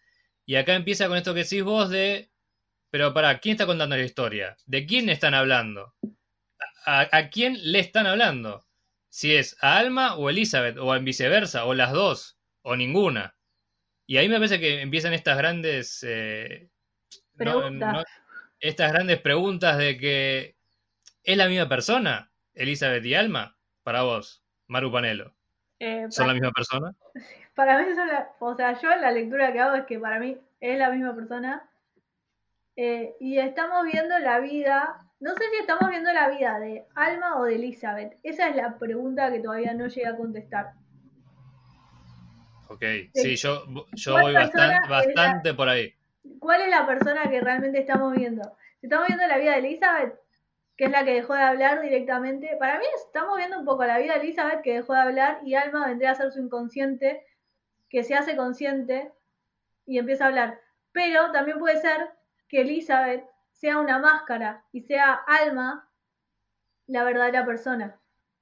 [0.45, 2.31] Y acá empieza con esto que decís vos de,
[2.89, 4.55] pero para, ¿quién está contando la historia?
[4.65, 5.93] ¿De quién están hablando?
[6.85, 8.65] ¿A, quién le están hablando?
[9.09, 13.35] Si es a Alma o Elizabeth, o viceversa, o las dos, o ninguna.
[14.11, 16.05] Y ahí me parece que empiezan estas grandes...
[16.05, 16.69] Eh,
[18.59, 20.57] estas grandes preguntas de que
[21.23, 23.55] ¿es la misma persona, Elizabeth y Alma?
[23.83, 25.33] Para vos, Maru Panelo.
[25.79, 26.93] Eh, ¿Son la misma persona?
[27.55, 30.37] Para mí son la, o sea, yo la lectura que hago es que para mí
[30.59, 31.69] es la misma persona.
[32.75, 37.39] Eh, y estamos viendo la vida, no sé si estamos viendo la vida de Alma
[37.39, 38.17] o de Elizabeth.
[38.23, 40.73] Esa es la pregunta que todavía no llega a contestar.
[42.71, 45.93] Ok, sí, yo, yo voy bastante, bastante por ahí.
[46.39, 48.43] ¿Cuál es la persona que realmente estamos viendo?
[48.79, 50.17] Si estamos viendo la vida de Elizabeth,
[50.77, 53.97] que es la que dejó de hablar directamente, para mí estamos viendo un poco la
[53.99, 57.25] vida de Elizabeth que dejó de hablar y Alma vendría a ser su inconsciente
[57.89, 59.11] que se hace consciente
[59.85, 60.61] y empieza a hablar.
[60.93, 62.11] Pero también puede ser
[62.47, 65.89] que Elizabeth sea una máscara y sea Alma
[66.87, 67.99] la verdadera persona.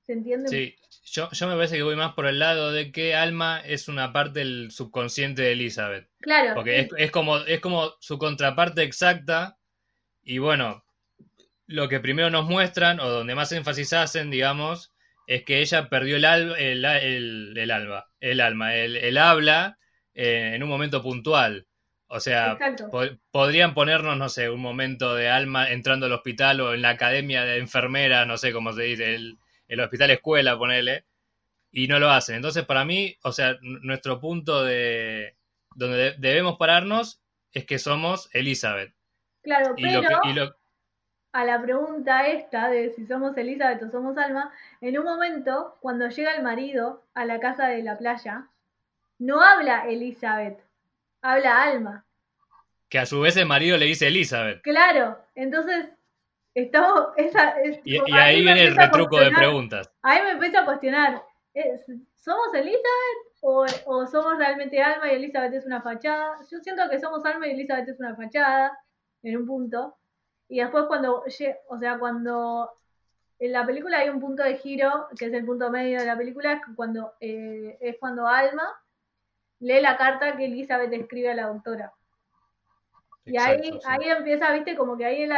[0.09, 0.49] ¿Se entiende?
[0.49, 3.87] Sí, yo, yo me parece que voy más por el lado de que Alma es
[3.87, 6.09] una parte del subconsciente de Elizabeth.
[6.19, 6.55] Claro.
[6.55, 9.59] Porque es, es, como, es como su contraparte exacta.
[10.23, 10.83] Y bueno,
[11.67, 14.95] lo que primero nos muestran, o donde más énfasis hacen, digamos,
[15.27, 16.83] es que ella perdió el, el,
[17.55, 19.77] el, alma, el alma, el, habla
[20.15, 21.67] eh, en un momento puntual.
[22.07, 22.57] O sea,
[23.29, 27.45] podrían ponernos, no sé, un momento de alma entrando al hospital o en la academia
[27.45, 29.37] de enfermera, no sé cómo se dice, el,
[29.69, 31.05] el hospital escuela, ponele,
[31.71, 32.35] y no lo hacen.
[32.35, 35.37] Entonces, para mí, o sea, nuestro punto de
[35.75, 37.21] donde debemos pararnos
[37.53, 38.93] es que somos Elizabeth.
[39.43, 40.01] Claro, pero
[41.31, 44.51] a la pregunta esta de si somos Elizabeth o somos Alma,
[44.81, 48.47] en un momento, cuando llega el marido a la casa de la playa,
[49.19, 50.59] no habla Elizabeth,
[51.21, 52.05] habla Alma.
[52.89, 54.61] Que a su vez el marido le dice Elizabeth.
[54.63, 55.89] Claro, entonces
[56.63, 57.09] estamos...
[57.17, 59.89] Esa, y, ahí viene el retruco de preguntas.
[60.01, 61.23] Ahí me empiezo a cuestionar,
[62.15, 62.83] ¿somos Elizabeth
[63.41, 66.37] o, o somos realmente Alma y Elizabeth es una fachada?
[66.51, 68.77] Yo siento que somos Alma y Elizabeth es una fachada,
[69.23, 69.95] en un punto
[70.49, 71.29] y después cuando, o
[71.79, 72.71] sea, cuando
[73.37, 76.17] en la película hay un punto de giro, que es el punto medio de la
[76.17, 78.67] película, es cuando, eh, es cuando Alma
[79.59, 81.93] lee la carta que Elizabeth escribe a la doctora.
[83.25, 85.29] y ahí, ahí empieza, viste, como que ahí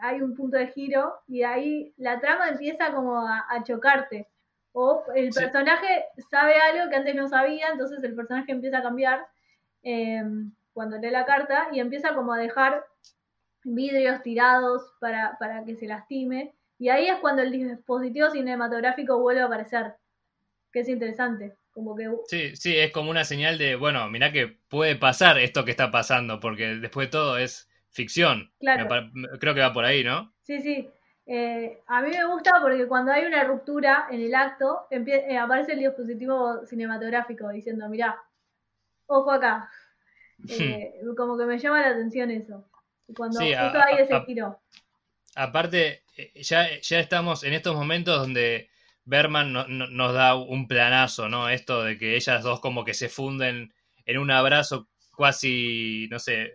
[0.00, 4.28] hay un punto de giro y ahí la trama empieza como a, chocarte.
[4.72, 9.26] O el personaje sabe algo que antes no sabía, entonces el personaje empieza a cambiar
[9.82, 10.22] eh,
[10.74, 12.84] cuando lee la carta y empieza como a dejar
[13.64, 16.54] vidrios tirados para, para que se lastime.
[16.78, 19.94] Y ahí es cuando el dispositivo cinematográfico vuelve a aparecer,
[20.72, 21.56] que es interesante.
[21.72, 22.10] Como que...
[22.26, 25.90] Sí, sí, es como una señal de, bueno, mira que puede pasar esto que está
[25.90, 28.52] pasando, porque después de todo es ficción.
[28.60, 28.88] Claro.
[29.40, 30.32] creo que va por ahí, ¿no?
[30.42, 30.88] Sí, sí.
[31.26, 35.72] Eh, a mí me gusta porque cuando hay una ruptura en el acto, eh, aparece
[35.72, 38.22] el dispositivo cinematográfico diciendo, mira,
[39.06, 39.70] ojo acá.
[40.50, 42.68] Eh, como que me llama la atención eso.
[43.16, 44.60] Cuando sí, ese giro.
[45.34, 48.68] Aparte, eh, ya, ya estamos en estos momentos donde
[49.04, 51.48] Berman nos da un planazo, ¿no?
[51.48, 53.72] Esto de que ellas dos como que se funden
[54.04, 56.52] en un abrazo casi, no sé,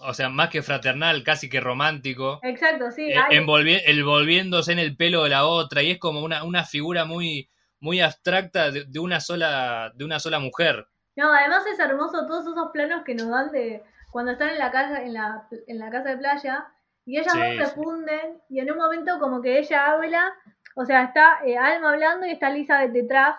[0.00, 2.40] o sea, más que fraternal, casi que romántico.
[2.42, 3.10] Exacto, sí.
[3.10, 7.50] Eh, envolviéndose en el pelo de la otra y es como una, una figura muy,
[7.80, 10.86] muy abstracta de, de, una sola, de una sola mujer.
[11.16, 14.70] No, además es hermoso todos esos planos que nos dan de, cuando están en la
[14.70, 16.66] casa, en la, en la casa de playa,
[17.04, 20.32] y ellas dos se funden, y en un momento como que ella habla,
[20.76, 23.36] o sea, está eh, Alma hablando y está Elizabeth detrás,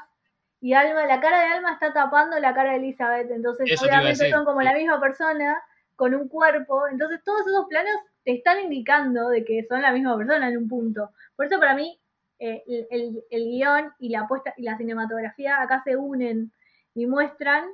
[0.62, 4.46] y Alma, la cara de Alma está tapando la cara de Elizabeth, entonces obviamente son
[4.46, 5.62] como la misma persona,
[5.96, 10.18] con un cuerpo, entonces todos esos planos te están indicando de que son la misma
[10.18, 11.12] persona en un punto.
[11.36, 12.00] Por eso para mí
[12.40, 16.52] eh, el, el, guion y la puesta y la cinematografía acá se unen
[16.94, 17.66] y muestran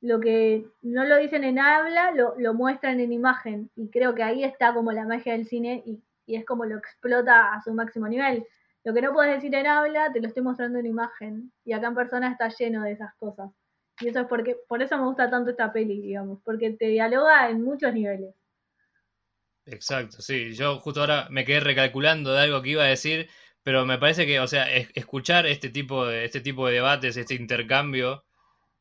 [0.00, 3.70] lo que no lo dicen en habla, lo, lo muestran en imagen.
[3.76, 6.78] Y creo que ahí está como la magia del cine y, y es como lo
[6.78, 8.46] explota a su máximo nivel.
[8.84, 11.52] Lo que no puedes decir en habla, te lo estoy mostrando en imagen.
[11.64, 13.50] Y acá en persona está lleno de esas cosas.
[14.00, 17.50] Y eso es porque, por eso me gusta tanto esta peli, digamos, porque te dialoga
[17.50, 18.34] en muchos niveles.
[19.66, 20.54] Exacto, sí.
[20.54, 23.28] Yo justo ahora me quedé recalculando de algo que iba a decir,
[23.62, 27.34] pero me parece que, o sea, escuchar este tipo de, este tipo de debates, este
[27.34, 28.24] intercambio,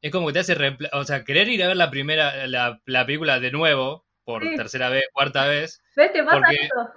[0.02, 0.56] es como que te hace,
[0.94, 5.04] o sea, querer ir a ver la primera, la, película de nuevo, por tercera vez,
[5.12, 5.84] cuarta vez.
[5.96, 6.14] ¿Ves?
[6.14, 6.90] Te pasa eso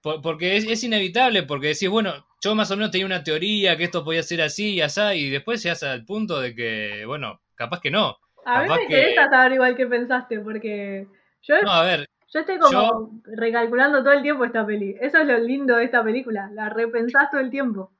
[0.00, 4.04] porque es, inevitable, porque decís, bueno, yo más o menos tenía una teoría que esto
[4.04, 7.90] podía ser así y así, y después llegas al punto de que, bueno, capaz que
[7.90, 8.16] no.
[8.46, 11.06] A mí me interesa saber igual que pensaste, porque
[11.42, 14.96] yo, no, a ver, yo estoy como recalculando todo el tiempo esta peli.
[14.98, 17.92] Eso es lo lindo de esta película, la repensás todo el tiempo.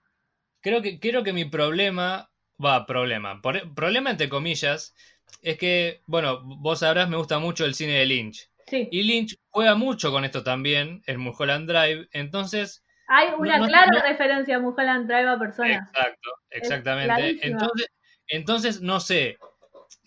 [0.63, 2.31] Creo que, creo que mi problema,
[2.63, 3.41] va, problema,
[3.75, 4.95] problema entre comillas,
[5.43, 8.49] es que, bueno, vos sabrás, me gusta mucho el cine de Lynch.
[8.73, 12.09] Y Lynch juega mucho con esto también, el Mulholland Drive.
[12.13, 12.83] Entonces.
[13.09, 15.89] Hay una clara referencia a Mulholland Drive a personas.
[15.89, 17.47] Exacto, exactamente.
[17.47, 17.89] Entonces,
[18.29, 19.37] entonces, no sé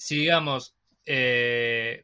[0.03, 2.03] si, digamos, eh,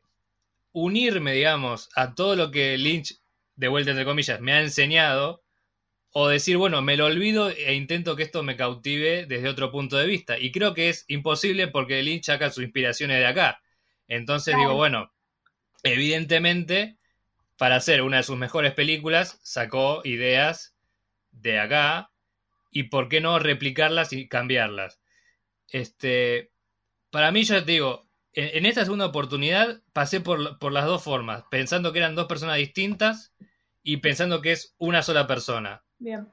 [0.71, 3.19] unirme, digamos, a todo lo que Lynch,
[3.57, 5.43] de vuelta entre comillas, me ha enseñado,
[6.13, 9.97] o decir, bueno, me lo olvido e intento que esto me cautive desde otro punto
[9.97, 10.39] de vista.
[10.39, 13.61] Y creo que es imposible porque Lynch saca sus inspiraciones de acá.
[14.07, 15.11] Entonces digo, bueno,
[15.83, 16.97] evidentemente,
[17.57, 20.73] para hacer una de sus mejores películas, sacó ideas
[21.31, 22.11] de acá
[22.71, 25.01] y por qué no replicarlas y cambiarlas.
[25.67, 26.48] Este,
[27.11, 31.43] para mí, yo te digo, en, esta segunda oportunidad pasé por, por, las dos formas,
[31.49, 33.33] pensando que eran dos personas distintas
[33.83, 35.83] y pensando que es una sola persona.
[35.97, 36.27] Bien.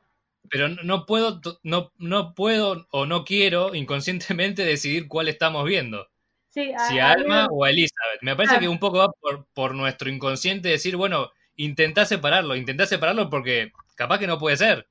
[0.49, 6.09] Pero no puedo, no, no puedo o no quiero inconscientemente decidir cuál estamos viendo
[6.57, 8.23] si a Alma o a Elizabeth.
[8.23, 9.12] Me parece que un poco va
[9.53, 14.89] por, nuestro inconsciente decir, bueno, intentá separarlo, intentá separarlo porque capaz que no puede ser.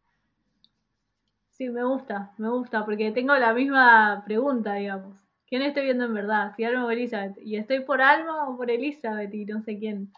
[1.50, 5.18] Sí, me gusta, me gusta, porque tengo la misma pregunta, digamos.
[5.48, 6.54] ¿Quién estoy viendo en verdad?
[6.56, 7.38] Si Alma o Elizabeth.
[7.44, 10.12] Y estoy por Alma o por Elizabeth y no sé quién.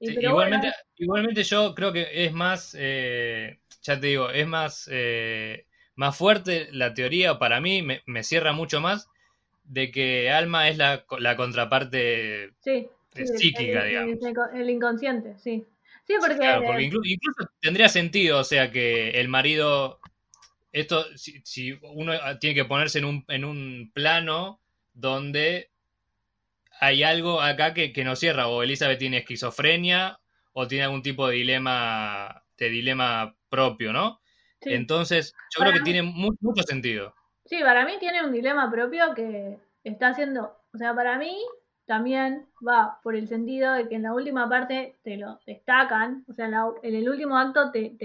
[0.00, 6.16] igualmente, igualmente yo creo que es más, eh, ya te digo, es más, eh, más
[6.16, 9.08] fuerte la teoría, para mí me, me cierra mucho más
[9.64, 12.54] de que Alma es la, la contraparte
[13.12, 14.18] psíquica, digamos.
[14.54, 15.64] El, inconsciente, sí.
[16.06, 16.82] Sí, porque...
[16.82, 20.00] incluso, tendría sentido, o sea, que el marido,
[20.72, 24.60] esto, si, si, uno tiene que ponerse en un, en un plano
[24.98, 25.70] donde
[26.80, 30.18] hay algo acá que, que no cierra, o Elizabeth tiene esquizofrenia,
[30.52, 34.20] o tiene algún tipo de dilema, de dilema propio, ¿no?
[34.60, 37.14] Entonces, yo creo que tiene mucho sentido.
[37.44, 41.38] Sí, para mí tiene un dilema propio que está haciendo, o sea, para mí
[41.86, 46.34] también va por el sentido de que en la última parte te lo destacan, o
[46.34, 46.46] sea,
[46.82, 47.96] en, el último acto te,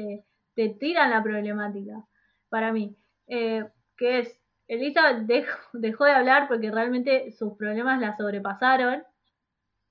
[0.56, 2.06] te, tiran la problemática,
[2.50, 2.96] para mí,
[3.28, 3.66] eh,
[3.98, 4.43] que es,
[4.74, 9.04] Elisa dejó, dejó de hablar porque realmente sus problemas la sobrepasaron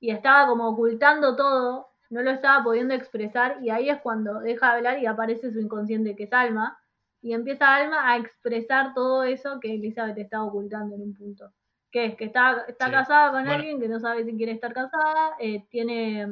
[0.00, 4.70] y estaba como ocultando todo, no lo estaba pudiendo expresar y ahí es cuando deja
[4.70, 6.78] de hablar y aparece su inconsciente que es Alma
[7.22, 11.52] y empieza Alma a expresar todo eso que Elizabeth estaba ocultando en un punto.
[11.92, 15.36] Que es que está, está casada con alguien que no sabe si quiere estar casada,
[15.38, 16.26] eh, tiene,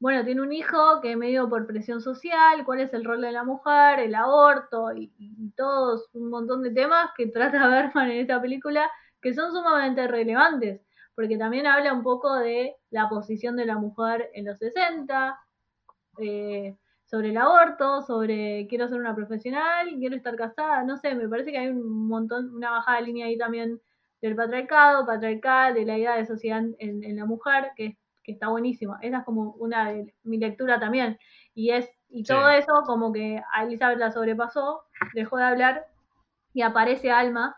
[0.00, 3.44] bueno, tiene un hijo que medio por presión social, cuál es el rol de la
[3.44, 5.12] mujer, el aborto y,
[5.56, 10.80] todos un montón de temas que trata Berman en esta película que son sumamente relevantes,
[11.14, 15.38] porque también habla un poco de la posición de la mujer en los 60,
[16.20, 21.28] eh, sobre el aborto, sobre quiero ser una profesional, quiero estar casada, no sé, me
[21.28, 23.80] parece que hay un montón, una bajada de línea ahí también
[24.20, 27.96] del patriarcado, patriarcal, de la idea de sociedad en, la mujer, que,
[28.28, 28.98] que, está buenísima.
[29.02, 31.18] Esa es como una de mi lectura también.
[31.54, 35.86] Y es y todo eso como que a Elizabeth la sobrepasó, dejó de hablar
[36.54, 37.54] y aparece Alma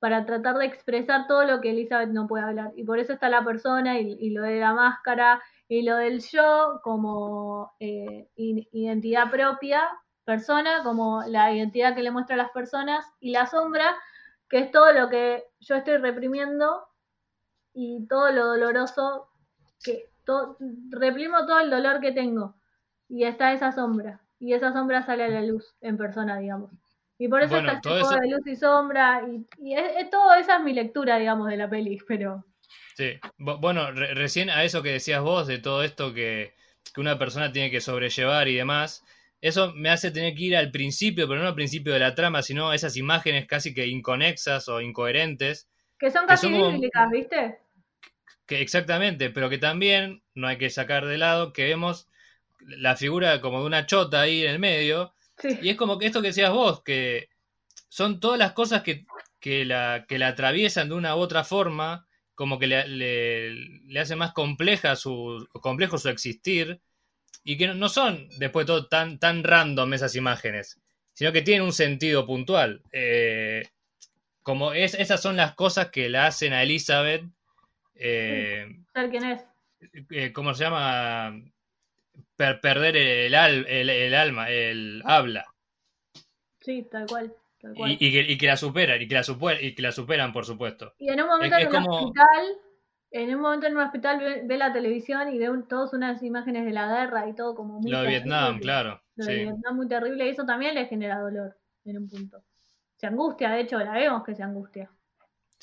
[0.00, 2.72] para tratar de expresar todo lo que Elizabeth no puede hablar.
[2.76, 6.20] Y por eso está la persona y, y lo de la máscara y lo del
[6.20, 9.88] yo como eh, identidad propia,
[10.24, 13.94] persona, como la identidad que le muestra a las personas, y la sombra,
[14.48, 16.86] que es todo lo que yo estoy reprimiendo
[17.72, 19.28] y todo lo doloroso
[19.82, 20.08] que
[20.90, 22.56] reprimo todo el dolor que tengo.
[23.08, 24.20] Y está esa sombra.
[24.38, 26.70] Y esa sombra sale a la luz en persona, digamos.
[27.18, 29.22] Y por eso está el tipo de luz y sombra.
[29.28, 32.44] Y, y es, todo esa es mi lectura, digamos, de la peli, pero
[32.96, 36.54] Sí, bueno, recién a eso que decías vos, de todo esto que,
[36.96, 39.04] una persona tiene que sobrellevar y demás,
[39.40, 42.42] eso me hace tener que ir al principio, pero no al principio de la trama,
[42.42, 45.68] sino a esas imágenes casi que inconexas o incoherentes.
[45.98, 47.58] Que son casi bíblicas, ¿viste?
[48.46, 52.08] Que, exactamente, pero que también no hay que sacar de lado que vemos
[52.60, 55.14] la figura como de una chota ahí en el medio.
[55.62, 57.28] Y es como que esto que decías vos, que
[57.88, 59.04] son todas las cosas que,
[59.40, 64.16] que, la, que la atraviesan de una u otra forma, como que le, le, hace
[64.16, 66.80] más compleja su, complejo su existir
[67.44, 70.80] y que no, son después todo tan, tan random esas imágenes,
[71.12, 72.82] sino que tienen un sentido puntual.
[72.92, 73.68] Eh,
[74.42, 77.24] como es, esas son las cosas que la hacen a Elizabeth.
[77.94, 79.46] Eh, quién es?
[80.10, 81.34] Eh, ¿Cómo se llama?
[82.36, 85.46] perder el, el, alma, el habla.
[86.60, 87.34] Sí, tal cual.
[87.98, 89.22] Y, que, la superan, y que la,
[89.60, 90.92] y que la superan, por supuesto.
[90.98, 92.44] Y en un momento en un hospital,
[93.10, 96.72] en un momento en un hospital ve, la televisión y ve todas unas imágenes de
[96.72, 99.00] la guerra y todo como muy Lo de Vietnam, claro.
[99.16, 102.42] Lo de Vietnam muy terrible, y eso también le genera dolor en un punto.
[102.96, 104.90] Se angustia, de hecho, la vemos que se angustia.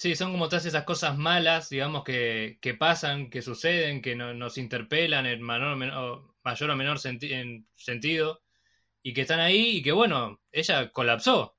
[0.01, 4.33] Sí, son como todas esas cosas malas, digamos, que, que pasan, que suceden, que no,
[4.33, 5.77] nos interpelan en mayor,
[6.43, 8.41] mayor o menor sentido,
[9.03, 11.55] y que están ahí y que, bueno, ella colapsó.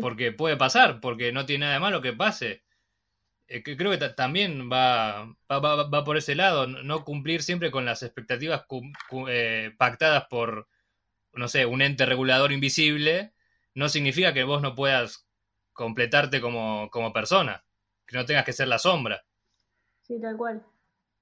[0.00, 2.62] Porque puede pasar, porque no tiene nada de malo que pase.
[3.48, 8.66] Eh, creo que también va, va, por ese lado, no cumplir siempre con las expectativas
[9.28, 10.68] eh, pactadas por,
[11.32, 13.32] no sé, un ente regulador invisible,
[13.74, 15.26] no significa que vos no puedas
[15.74, 17.63] completarte como, como persona,
[18.06, 19.24] que no tengas que ser la sombra.
[20.02, 20.62] Sí, tal cual.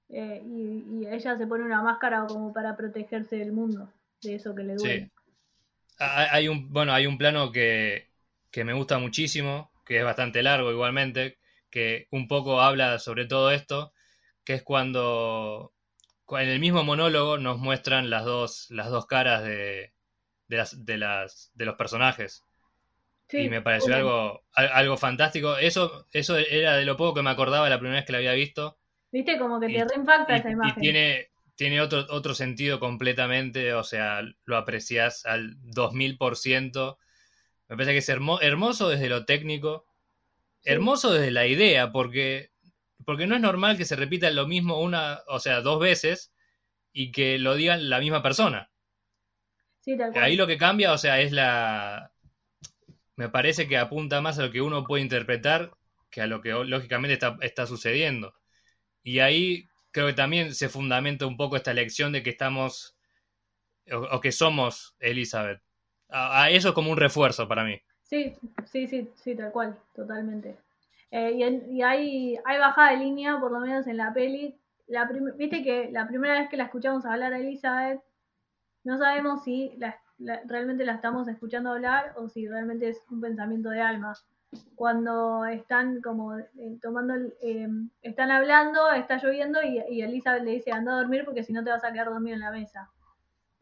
[0.09, 4.63] Eh, y, ella se pone una máscara como para protegerse del mundo, de eso que
[4.63, 5.11] le duele.
[5.97, 8.09] Hay un, bueno, hay un plano que,
[8.51, 11.37] que me gusta muchísimo, que es bastante largo igualmente,
[11.69, 13.93] que un poco habla sobre todo esto,
[14.43, 15.73] que es cuando
[16.29, 19.93] en el mismo monólogo nos muestran las dos, las dos caras de,
[20.47, 22.43] de, las, de, las, de los personajes.
[23.33, 25.57] Y me pareció algo, algo fantástico.
[25.57, 28.33] Eso, eso era de lo poco que me acordaba la primera vez que la había
[28.33, 28.77] visto.
[29.11, 30.73] Viste, como que te reimpacta esa imagen.
[30.77, 36.97] Y tiene, tiene otro, otro sentido completamente, o sea, lo aprecias al 2000%.
[37.67, 39.85] Me parece que es hermoso desde lo técnico,
[40.63, 42.51] hermoso desde la idea, porque,
[43.05, 46.33] porque no es normal que se repita lo mismo una, o sea, dos veces
[46.91, 48.69] y que lo digan la misma persona.
[50.15, 52.12] Ahí lo que cambia, o sea, es la...
[53.15, 55.71] Me parece que apunta más a lo que uno puede interpretar
[56.13, 58.35] que a lo que lógicamente está, sucediendo.
[59.01, 62.95] Y ahí creo que también se fundamenta un poco esta lección de que estamos
[63.91, 65.59] o, que somos Elizabeth.
[66.09, 67.81] A, eso es como un refuerzo para mí.
[68.03, 68.35] Sí,
[68.65, 70.55] sí, sí, sí, tal cual, totalmente.
[71.09, 74.55] Eh, y, hay, hay bajada de línea, por lo menos en la peli.
[74.87, 78.01] La Viste que la primera vez que la escuchamos hablar a Elizabeth,
[78.83, 79.75] no sabemos si
[80.45, 84.13] realmente la estamos escuchando hablar o si realmente es un pensamiento de alma
[84.75, 87.67] cuando están como eh, tomando, eh,
[88.01, 91.63] están hablando, está lloviendo y, y, Elizabeth le dice anda a dormir porque si no
[91.63, 92.89] te vas a quedar dormido en la mesa.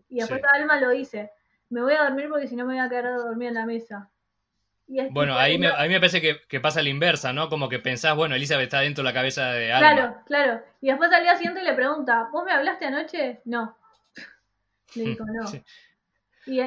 [0.10, 1.32] Y después Alma lo dice,
[1.70, 4.10] me voy a dormir porque si no me voy a quedar dormido en la mesa.
[5.12, 7.50] bueno, ahí me, a mí me parece que, pasa la inversa, ¿no?
[7.50, 9.94] Como que pensás, bueno, Elizabeth está dentro de la cabeza de Alma.
[9.94, 10.62] Claro, claro.
[10.82, 13.42] Y después al día siguiente le pregunta, ¿vos me hablaste anoche?
[13.46, 13.78] No.
[14.96, 15.46] Le dijo, no.
[16.46, 16.60] Y,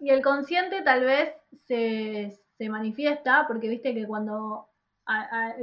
[0.00, 1.34] y el consciente tal vez
[1.66, 4.68] se, se manifiesta, porque viste que cuando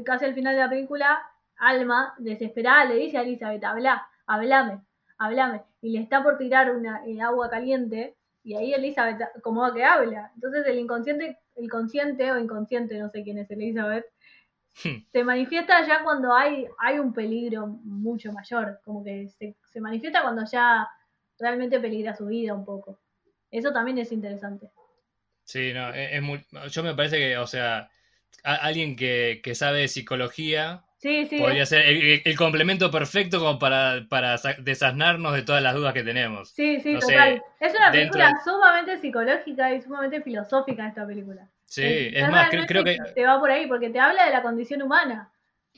[0.06, 1.22] casi al final de la película,
[1.58, 4.82] Alma, desesperada, le dice a Elizabeth, habla, hablame,
[5.18, 9.84] hablame, y le está por tirar una eh, agua caliente, y ahí Elizabeth, como que
[9.84, 10.32] habla.
[10.36, 14.06] Entonces el inconsciente, el consciente o inconsciente, no sé quién es Elizabeth,
[14.84, 15.06] hmm.
[15.12, 20.22] se manifiesta ya cuando hay, hay un peligro mucho mayor, como que se, se manifiesta
[20.22, 20.90] cuando ya
[21.40, 23.00] realmente peligra su vida un poco.
[23.54, 24.70] Eso también es interesante.
[25.44, 27.90] Sí, no, es, muy, yo me parece que, o sea,
[28.44, 30.84] alguien que, que sabe de psicología
[31.38, 31.86] podría ser
[32.26, 36.50] el, complemento perfecto como para, para desasnarnos de todas las dudas que tenemos.
[36.50, 37.44] Sí, sí, total.
[37.60, 41.48] es una película sumamente psicológica y sumamente filosófica esta película.
[41.66, 42.98] Sí, es, más, creo, que...
[43.16, 45.32] Te va por ahí, porque te habla de la condición humana.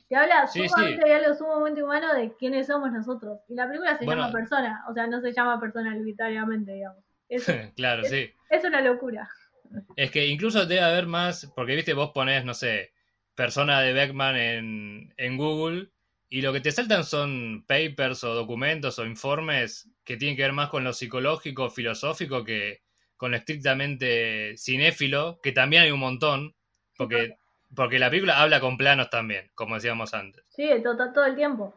[0.08, 3.40] Te habla sumamente de algo sumamente humano de quiénes somos nosotros.
[3.48, 7.05] Y la película se llama persona, o sea, no se llama persona arbitrariamente, digamos.
[7.76, 8.32] claro, sí.
[8.50, 9.30] Es una locura.
[9.96, 12.94] Es que incluso debe haber más, porque viste, vos pones, no sé,
[13.36, 15.90] persona de Beckman en, en Google
[16.30, 20.54] y lo que te saltan son papers o documentos o informes que tienen que ver
[20.54, 22.82] más con lo psicológico, filosófico, que
[23.18, 26.54] con lo estrictamente cinéfilo, que también hay un montón,
[26.98, 27.38] porque,
[27.74, 30.44] porque la película habla con planos también, como decíamos antes.
[30.50, 31.74] Sí, todo, todo el tiempo.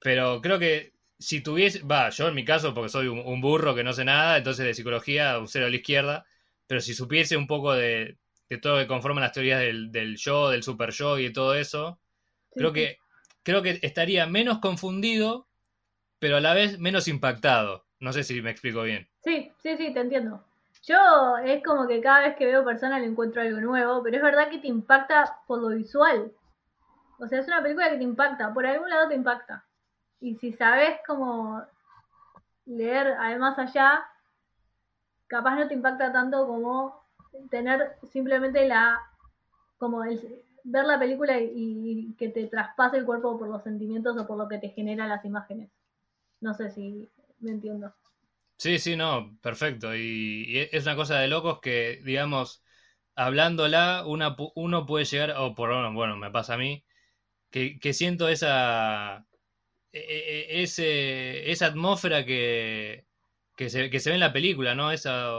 [0.00, 3.84] Pero creo que si tuviese, va, yo en mi caso, porque soy un, burro que
[3.84, 6.26] no sé nada, entonces de psicología, un cero a la izquierda,
[6.66, 8.18] pero si supiese un poco de,
[8.60, 11.54] todo lo que conforman las teorías del, del yo, del super yo y de todo
[11.54, 11.98] eso,
[12.54, 12.98] creo que
[13.46, 15.46] creo que estaría menos confundido,
[16.18, 17.84] pero a la vez menos impactado.
[18.00, 19.08] No sé si me explico bien.
[19.22, 20.44] Sí, sí, sí, te entiendo.
[20.82, 24.22] Yo es como que cada vez que veo personas le encuentro algo nuevo, pero es
[24.22, 26.32] verdad que te impacta por lo visual.
[27.20, 29.64] O sea, es una película que te impacta, por algún lado te impacta.
[30.20, 31.62] Y si sabes cómo
[32.64, 34.04] leer además allá,
[35.26, 37.04] capaz no te impacta tanto como
[37.50, 39.00] tener simplemente la
[39.78, 44.26] como el, ver la película y, que te traspase el cuerpo por los sentimientos o
[44.26, 45.70] por lo que te generan las imágenes.
[46.40, 47.08] No sé si
[47.40, 47.94] me entiendo.
[48.58, 49.94] Sí, sí, no, perfecto.
[49.94, 52.64] Y, es una cosa de locos que, digamos,
[53.14, 56.84] hablándola, una, uno puede llegar, o por bueno, me pasa a mí,
[57.50, 59.35] que, siento esa, e, e, e,
[60.62, 63.04] ese, esa atmósfera que,
[63.56, 64.92] que, se, que se ve en la película, ¿no?
[64.92, 65.30] Esa,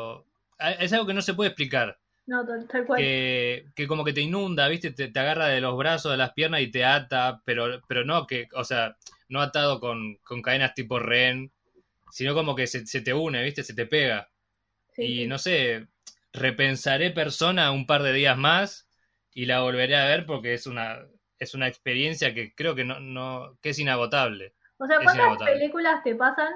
[0.79, 1.99] es algo que no se puede explicar.
[2.25, 2.99] No, tal cual.
[2.99, 4.91] Que, que como que te inunda, ¿viste?
[4.91, 8.47] Te, agarra de los brazos, de las piernas y te ata, pero, pero no que,
[8.53, 8.97] o sea,
[9.29, 11.51] no atado con, con cadenas tipo rehén,
[12.11, 13.63] sino como que se, se, te une, ¿viste?
[13.63, 14.29] Se te pega.
[14.97, 15.87] y no sé,
[16.33, 18.87] repensaré persona un par de días más
[19.33, 20.99] y la volveré a ver porque es una,
[21.39, 24.53] es una experiencia que creo que no, no que es inagotable.
[24.77, 26.53] O sea, ¿cuántas películas te pasan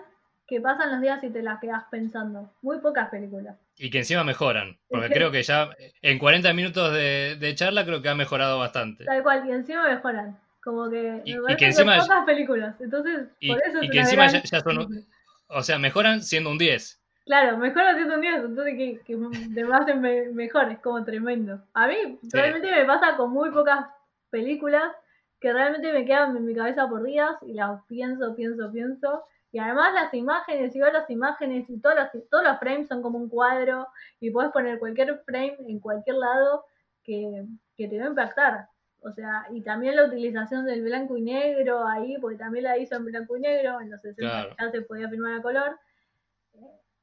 [0.48, 2.54] que pasan los días y te las quedas pensando?
[2.62, 3.58] Muy pocas películas.
[3.78, 5.70] Y que encima mejoran, porque creo que ya
[6.02, 9.06] en 40 minutos de, charla creo que ha mejorado bastante.
[9.06, 10.38] Tal cual, y encima mejoran.
[10.64, 14.60] Como que y, que encima pocas películas, entonces y, por eso y que encima ya,
[14.60, 15.06] son,
[15.48, 17.02] o sea, mejoran siendo un 10.
[17.26, 21.64] Claro, mejoran siendo un 10, entonces que, que de mejor, es como tremendo.
[21.74, 23.88] A mí realmente me pasa con muy pocas
[24.32, 24.92] películas
[25.40, 29.60] que realmente me quedan en mi cabeza por días y las pienso, pienso, pienso y
[29.60, 33.18] además las imágenes, y ver las imágenes y todos los, todos los frames son como
[33.18, 33.88] un cuadro
[34.20, 36.66] y puedes poner cualquier frame en cualquier lado
[37.04, 38.68] que, te va a impactar.
[39.02, 42.96] O sea, y también la utilización del blanco y negro ahí, porque también la hizo
[42.96, 45.80] en blanco y negro, en los 60 ya se podía filmar a color.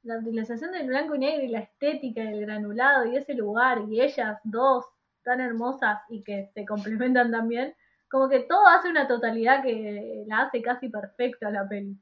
[0.04, 4.00] La utilización del blanco y negro y la estética del granulado y ese lugar y
[4.00, 4.86] ellas dos
[5.28, 7.74] tan hermosas y que se complementan también,
[8.10, 11.96] como que todo hace una totalidad que la hace casi perfecta la peli.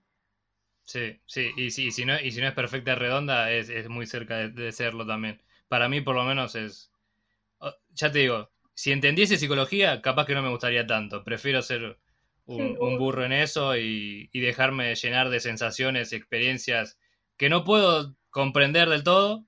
[0.84, 4.06] Sí, sí, y, sí, si, no, y si no es perfecta redonda, es, es muy
[4.06, 5.42] cerca de, serlo también.
[5.68, 6.92] Para mí, por lo menos, es.
[7.94, 11.24] Ya te digo, si entendiese psicología, capaz que no me gustaría tanto.
[11.24, 11.98] Prefiero ser
[12.44, 16.98] un, burro en eso y, dejarme llenar de sensaciones y experiencias
[17.36, 19.44] que no puedo comprender del todo,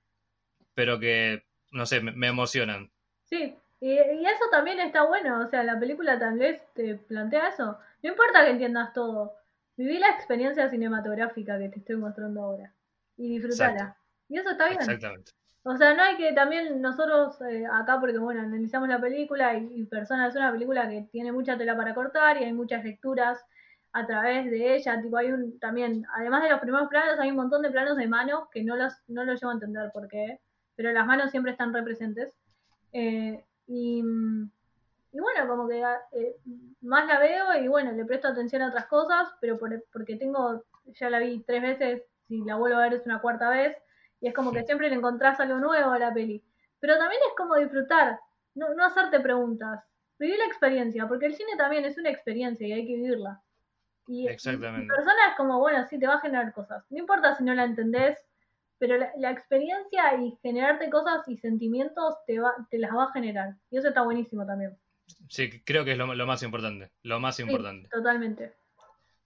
[0.73, 2.91] pero que, no sé, me, emocionan.
[3.25, 5.41] Sí, y, y, eso también está bueno.
[5.41, 7.77] O sea, la película también te plantea eso.
[8.03, 9.39] No importa que entiendas todo
[9.79, 12.73] Viví la experiencia cinematográfica que te estoy mostrando ahora
[13.15, 13.95] y disfrutala.
[14.27, 14.81] Y eso está bien.
[14.81, 15.31] Exactamente.
[15.63, 19.85] O sea, no hay que también nosotros eh, acá, porque bueno, analizamos la película y,
[19.85, 23.39] Personas es una película que tiene mucha tela para cortar y hay muchas lecturas
[23.93, 25.01] a través de ella.
[25.01, 28.07] Tipo, hay un también, además de los primeros planos, hay un montón de planos de
[28.09, 30.41] manos que no los, no los llevo a entender por qué,
[30.75, 32.35] pero las manos siempre están representes.
[32.91, 34.51] Eh, y mm,
[35.11, 36.35] y bueno, como que eh,
[36.81, 41.09] más la veo y bueno, le presto atención a otras cosas, pero porque tengo, ya
[41.09, 43.75] la vi tres veces, si la vuelvo a ver es una cuarta vez,
[44.21, 46.43] y es como que siempre le encontrás algo nuevo a la peli.
[46.79, 48.19] Pero también es como disfrutar,
[48.53, 49.83] no, no hacerte preguntas,
[50.19, 53.41] vivir la experiencia, porque el cine también es una experiencia y hay que vivirla.
[54.07, 54.93] Y, Exactamente.
[54.93, 56.83] persona es como, bueno, sí, te va a generar cosas.
[56.91, 58.19] No importa si no la entendés,
[58.79, 63.55] pero la, experiencia y generarte cosas y sentimientos te, va, te las va a generar.
[63.69, 64.77] Y eso está buenísimo también.
[65.27, 66.91] Sí, creo que es lo, más importante.
[67.03, 67.89] Lo más importante.
[67.89, 68.53] totalmente.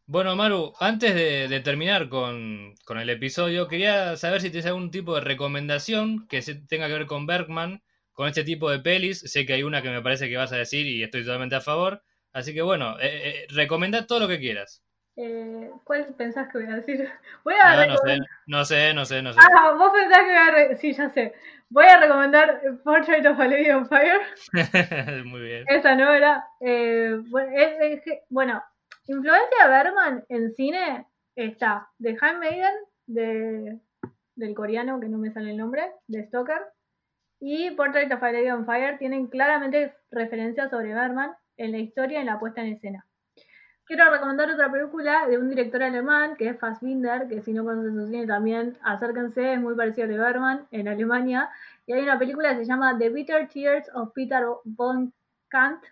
[0.05, 5.21] Bueno, Maru, antes de, terminar con, el episodio, quería saber si tienes algún tipo de
[5.21, 7.81] recomendación que se tenga que ver con Bergman,
[8.11, 9.19] con este tipo de pelis.
[9.19, 11.61] Sé que hay una que me parece que vas a decir y estoy totalmente a
[11.61, 12.03] favor.
[12.33, 14.82] Así que bueno, eh, eh recomenda todo lo que quieras.
[15.15, 17.07] Eh, ¿Cuál pensás que voy a decir?
[17.43, 19.39] Voy a no, sé, no sé, no sé, no sé.
[19.41, 20.77] Ah, vos pensás que voy a...
[20.77, 21.33] Sí, ya sé.
[21.69, 24.21] Voy a recomendar Portrait of a Lady on Fire.
[25.25, 25.65] Muy bien.
[25.67, 26.45] Esa no era.
[26.59, 27.19] Eh,
[28.29, 28.63] bueno,
[29.07, 31.05] influencia de Berman en cine
[31.35, 32.73] está The Handmaiden,
[33.07, 33.79] de,
[34.35, 36.61] del coreano, que no me sale el nombre, de Stoker,
[37.39, 42.19] y Portrait of a Lady on Fire tienen claramente referencias sobre Berman en la historia
[42.19, 43.05] y en la puesta en escena.
[43.85, 47.95] Quiero recomendar otra película de un director alemán que es Fassbinder, que si no conocen
[47.95, 51.49] su cine también acérquense, es muy parecido a de Berman en Alemania.
[51.85, 55.13] Y hay una película que se llama The Bitter Tears of Peter von
[55.49, 55.83] Kant,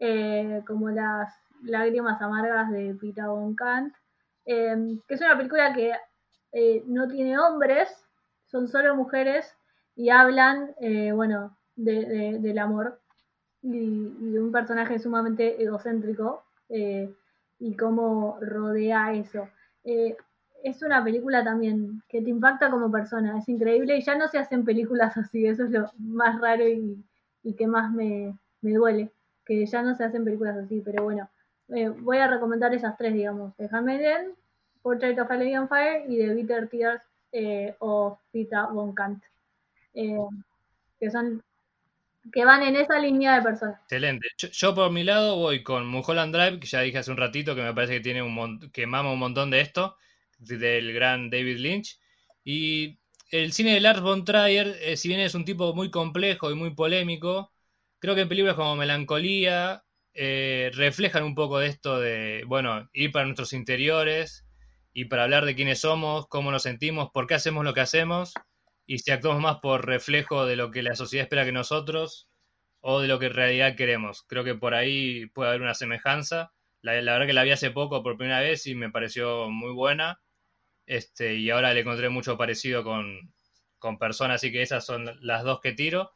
[0.00, 3.94] eh, como las lágrimas amargas de Peter von Kant.
[4.44, 5.92] eh, que es una película que
[6.52, 7.88] eh, no tiene hombres,
[8.46, 9.56] son solo mujeres
[9.96, 13.00] y hablan, eh, bueno, de, del amor
[13.62, 16.44] y, de un personaje sumamente egocéntrico
[17.58, 19.48] y cómo rodea eso.
[19.84, 24.38] es una película también que te impacta como persona, es increíble y ya no se
[24.38, 27.04] hacen películas así, eso es lo más raro y,
[27.56, 29.10] que más me, me duele,
[29.44, 31.28] que ya no se hacen películas así, pero bueno,
[31.74, 34.34] eh, voy a recomendar esas tres, digamos, de Handmaiden,
[34.82, 37.02] Portrait of a Lady on Fire y The Bitter Tears
[37.32, 39.22] eh, of Pita Von Kant,
[39.94, 40.18] eh,
[41.00, 41.42] que son
[42.30, 43.80] que van en esa línea de personas.
[43.82, 44.28] Excelente.
[44.36, 47.62] Yo, por mi lado voy con Mulholland Drive, que ya dije hace un ratito que
[47.62, 49.96] me parece que tiene un que mama un montón de esto,
[50.38, 51.98] del gran David Lynch.
[52.44, 52.98] Y
[53.30, 56.74] el cine de Lars von Trier, si bien es un tipo muy complejo y muy
[56.74, 57.52] polémico,
[57.98, 63.10] creo que en películas como Melancolía eh, reflejan un poco de esto de, bueno, ir
[63.12, 64.44] para nuestros interiores
[64.92, 68.34] y para hablar de quiénes somos, cómo nos sentimos, por qué hacemos lo que hacemos
[68.86, 72.28] y si actuamos más por reflejo de lo que la sociedad espera que nosotros
[72.80, 74.24] o de lo que en realidad queremos.
[74.28, 76.52] Creo que por ahí puede haber una semejanza.
[76.82, 80.20] La, verdad que la vi hace poco por primera vez y me pareció muy buena.
[80.84, 83.32] Este, y ahora le encontré mucho parecido con,
[83.78, 86.10] con personas, así que esas son las dos que tiro.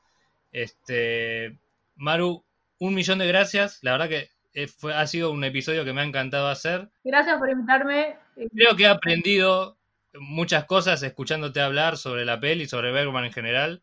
[0.51, 1.57] Este,
[1.95, 2.45] Maru,
[2.81, 3.79] un millón de gracias.
[3.83, 6.89] La verdad que eh, fue, ha sido un episodio que me ha encantado hacer.
[7.05, 8.17] Gracias por invitarme.
[8.53, 9.76] Creo que he aprendido
[10.21, 13.83] muchas cosas escuchándote hablar sobre la peli, y sobre Bergman en general.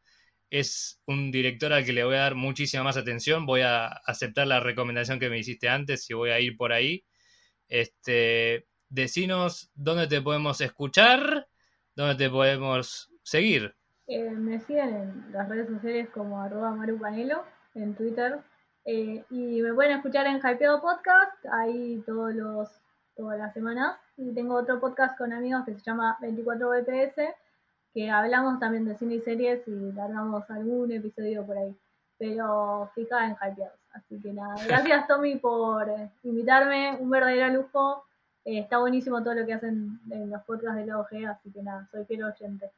[0.49, 3.45] Es un director al que le voy a dar muchísima más atención.
[3.45, 7.05] Voy a aceptar la recomendación que me hiciste antes y voy a ir por ahí.
[7.67, 11.47] Este, decinos dónde te podemos escuchar,
[11.95, 13.75] dónde te podemos seguir.
[14.07, 18.39] Eh, me siguen en las redes sociales como arroba marupanelo en Twitter
[18.86, 22.69] eh, y me pueden escuchar en Hypeado Podcast, ahí todos los,
[23.15, 23.97] todas las semanas.
[24.18, 27.16] Y tengo otro podcast con amigos que se llama 24 BPS,
[27.93, 31.76] que hablamos también de cine y series y largamos algún episodio por ahí.
[32.18, 33.80] Pero fija en Hypeados.
[33.91, 35.88] Así que nada, gracias Tommy por
[36.24, 38.05] invitarme, un verdadero lujo.
[38.45, 41.64] Eh, está buenísimo todo lo que hacen en los podcasts de la OG, así que
[41.64, 42.72] nada, soy fiel oyente.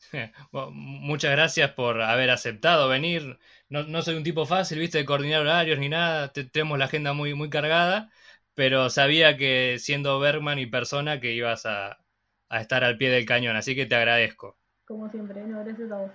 [0.72, 3.38] muchas gracias por haber aceptado venir.
[3.68, 6.32] No, soy un tipo fácil, viste, de coordinar horarios ni nada.
[6.32, 8.10] tenemos la agenda muy, muy cargada,
[8.54, 11.98] pero sabía que siendo Bergman y persona que ibas a,
[12.50, 14.58] estar al pie del cañón, así que te agradezco.
[14.84, 16.10] Como siempre, no, gracias a vos.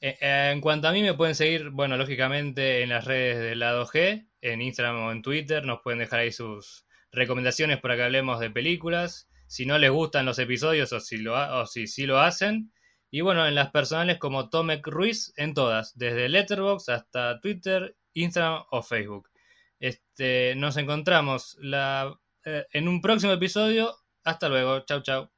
[0.00, 3.58] Eh, eh, en cuanto a mí, me pueden seguir, bueno, lógicamente en las redes del
[3.58, 8.04] lado G, en Instagram o en Twitter, nos pueden dejar ahí sus recomendaciones para que
[8.04, 9.28] hablemos de películas.
[9.46, 12.72] Si no les gustan los episodios o si lo, o si, si lo hacen,
[13.10, 18.62] y bueno, en las personales como Tomek Ruiz, en todas, desde Letterboxd hasta Twitter, Instagram
[18.70, 19.29] o Facebook.
[19.80, 22.14] Este, nos encontramos la,
[22.44, 23.94] eh, en un próximo episodio.
[24.24, 24.80] Hasta luego.
[24.86, 25.30] Chau, chau.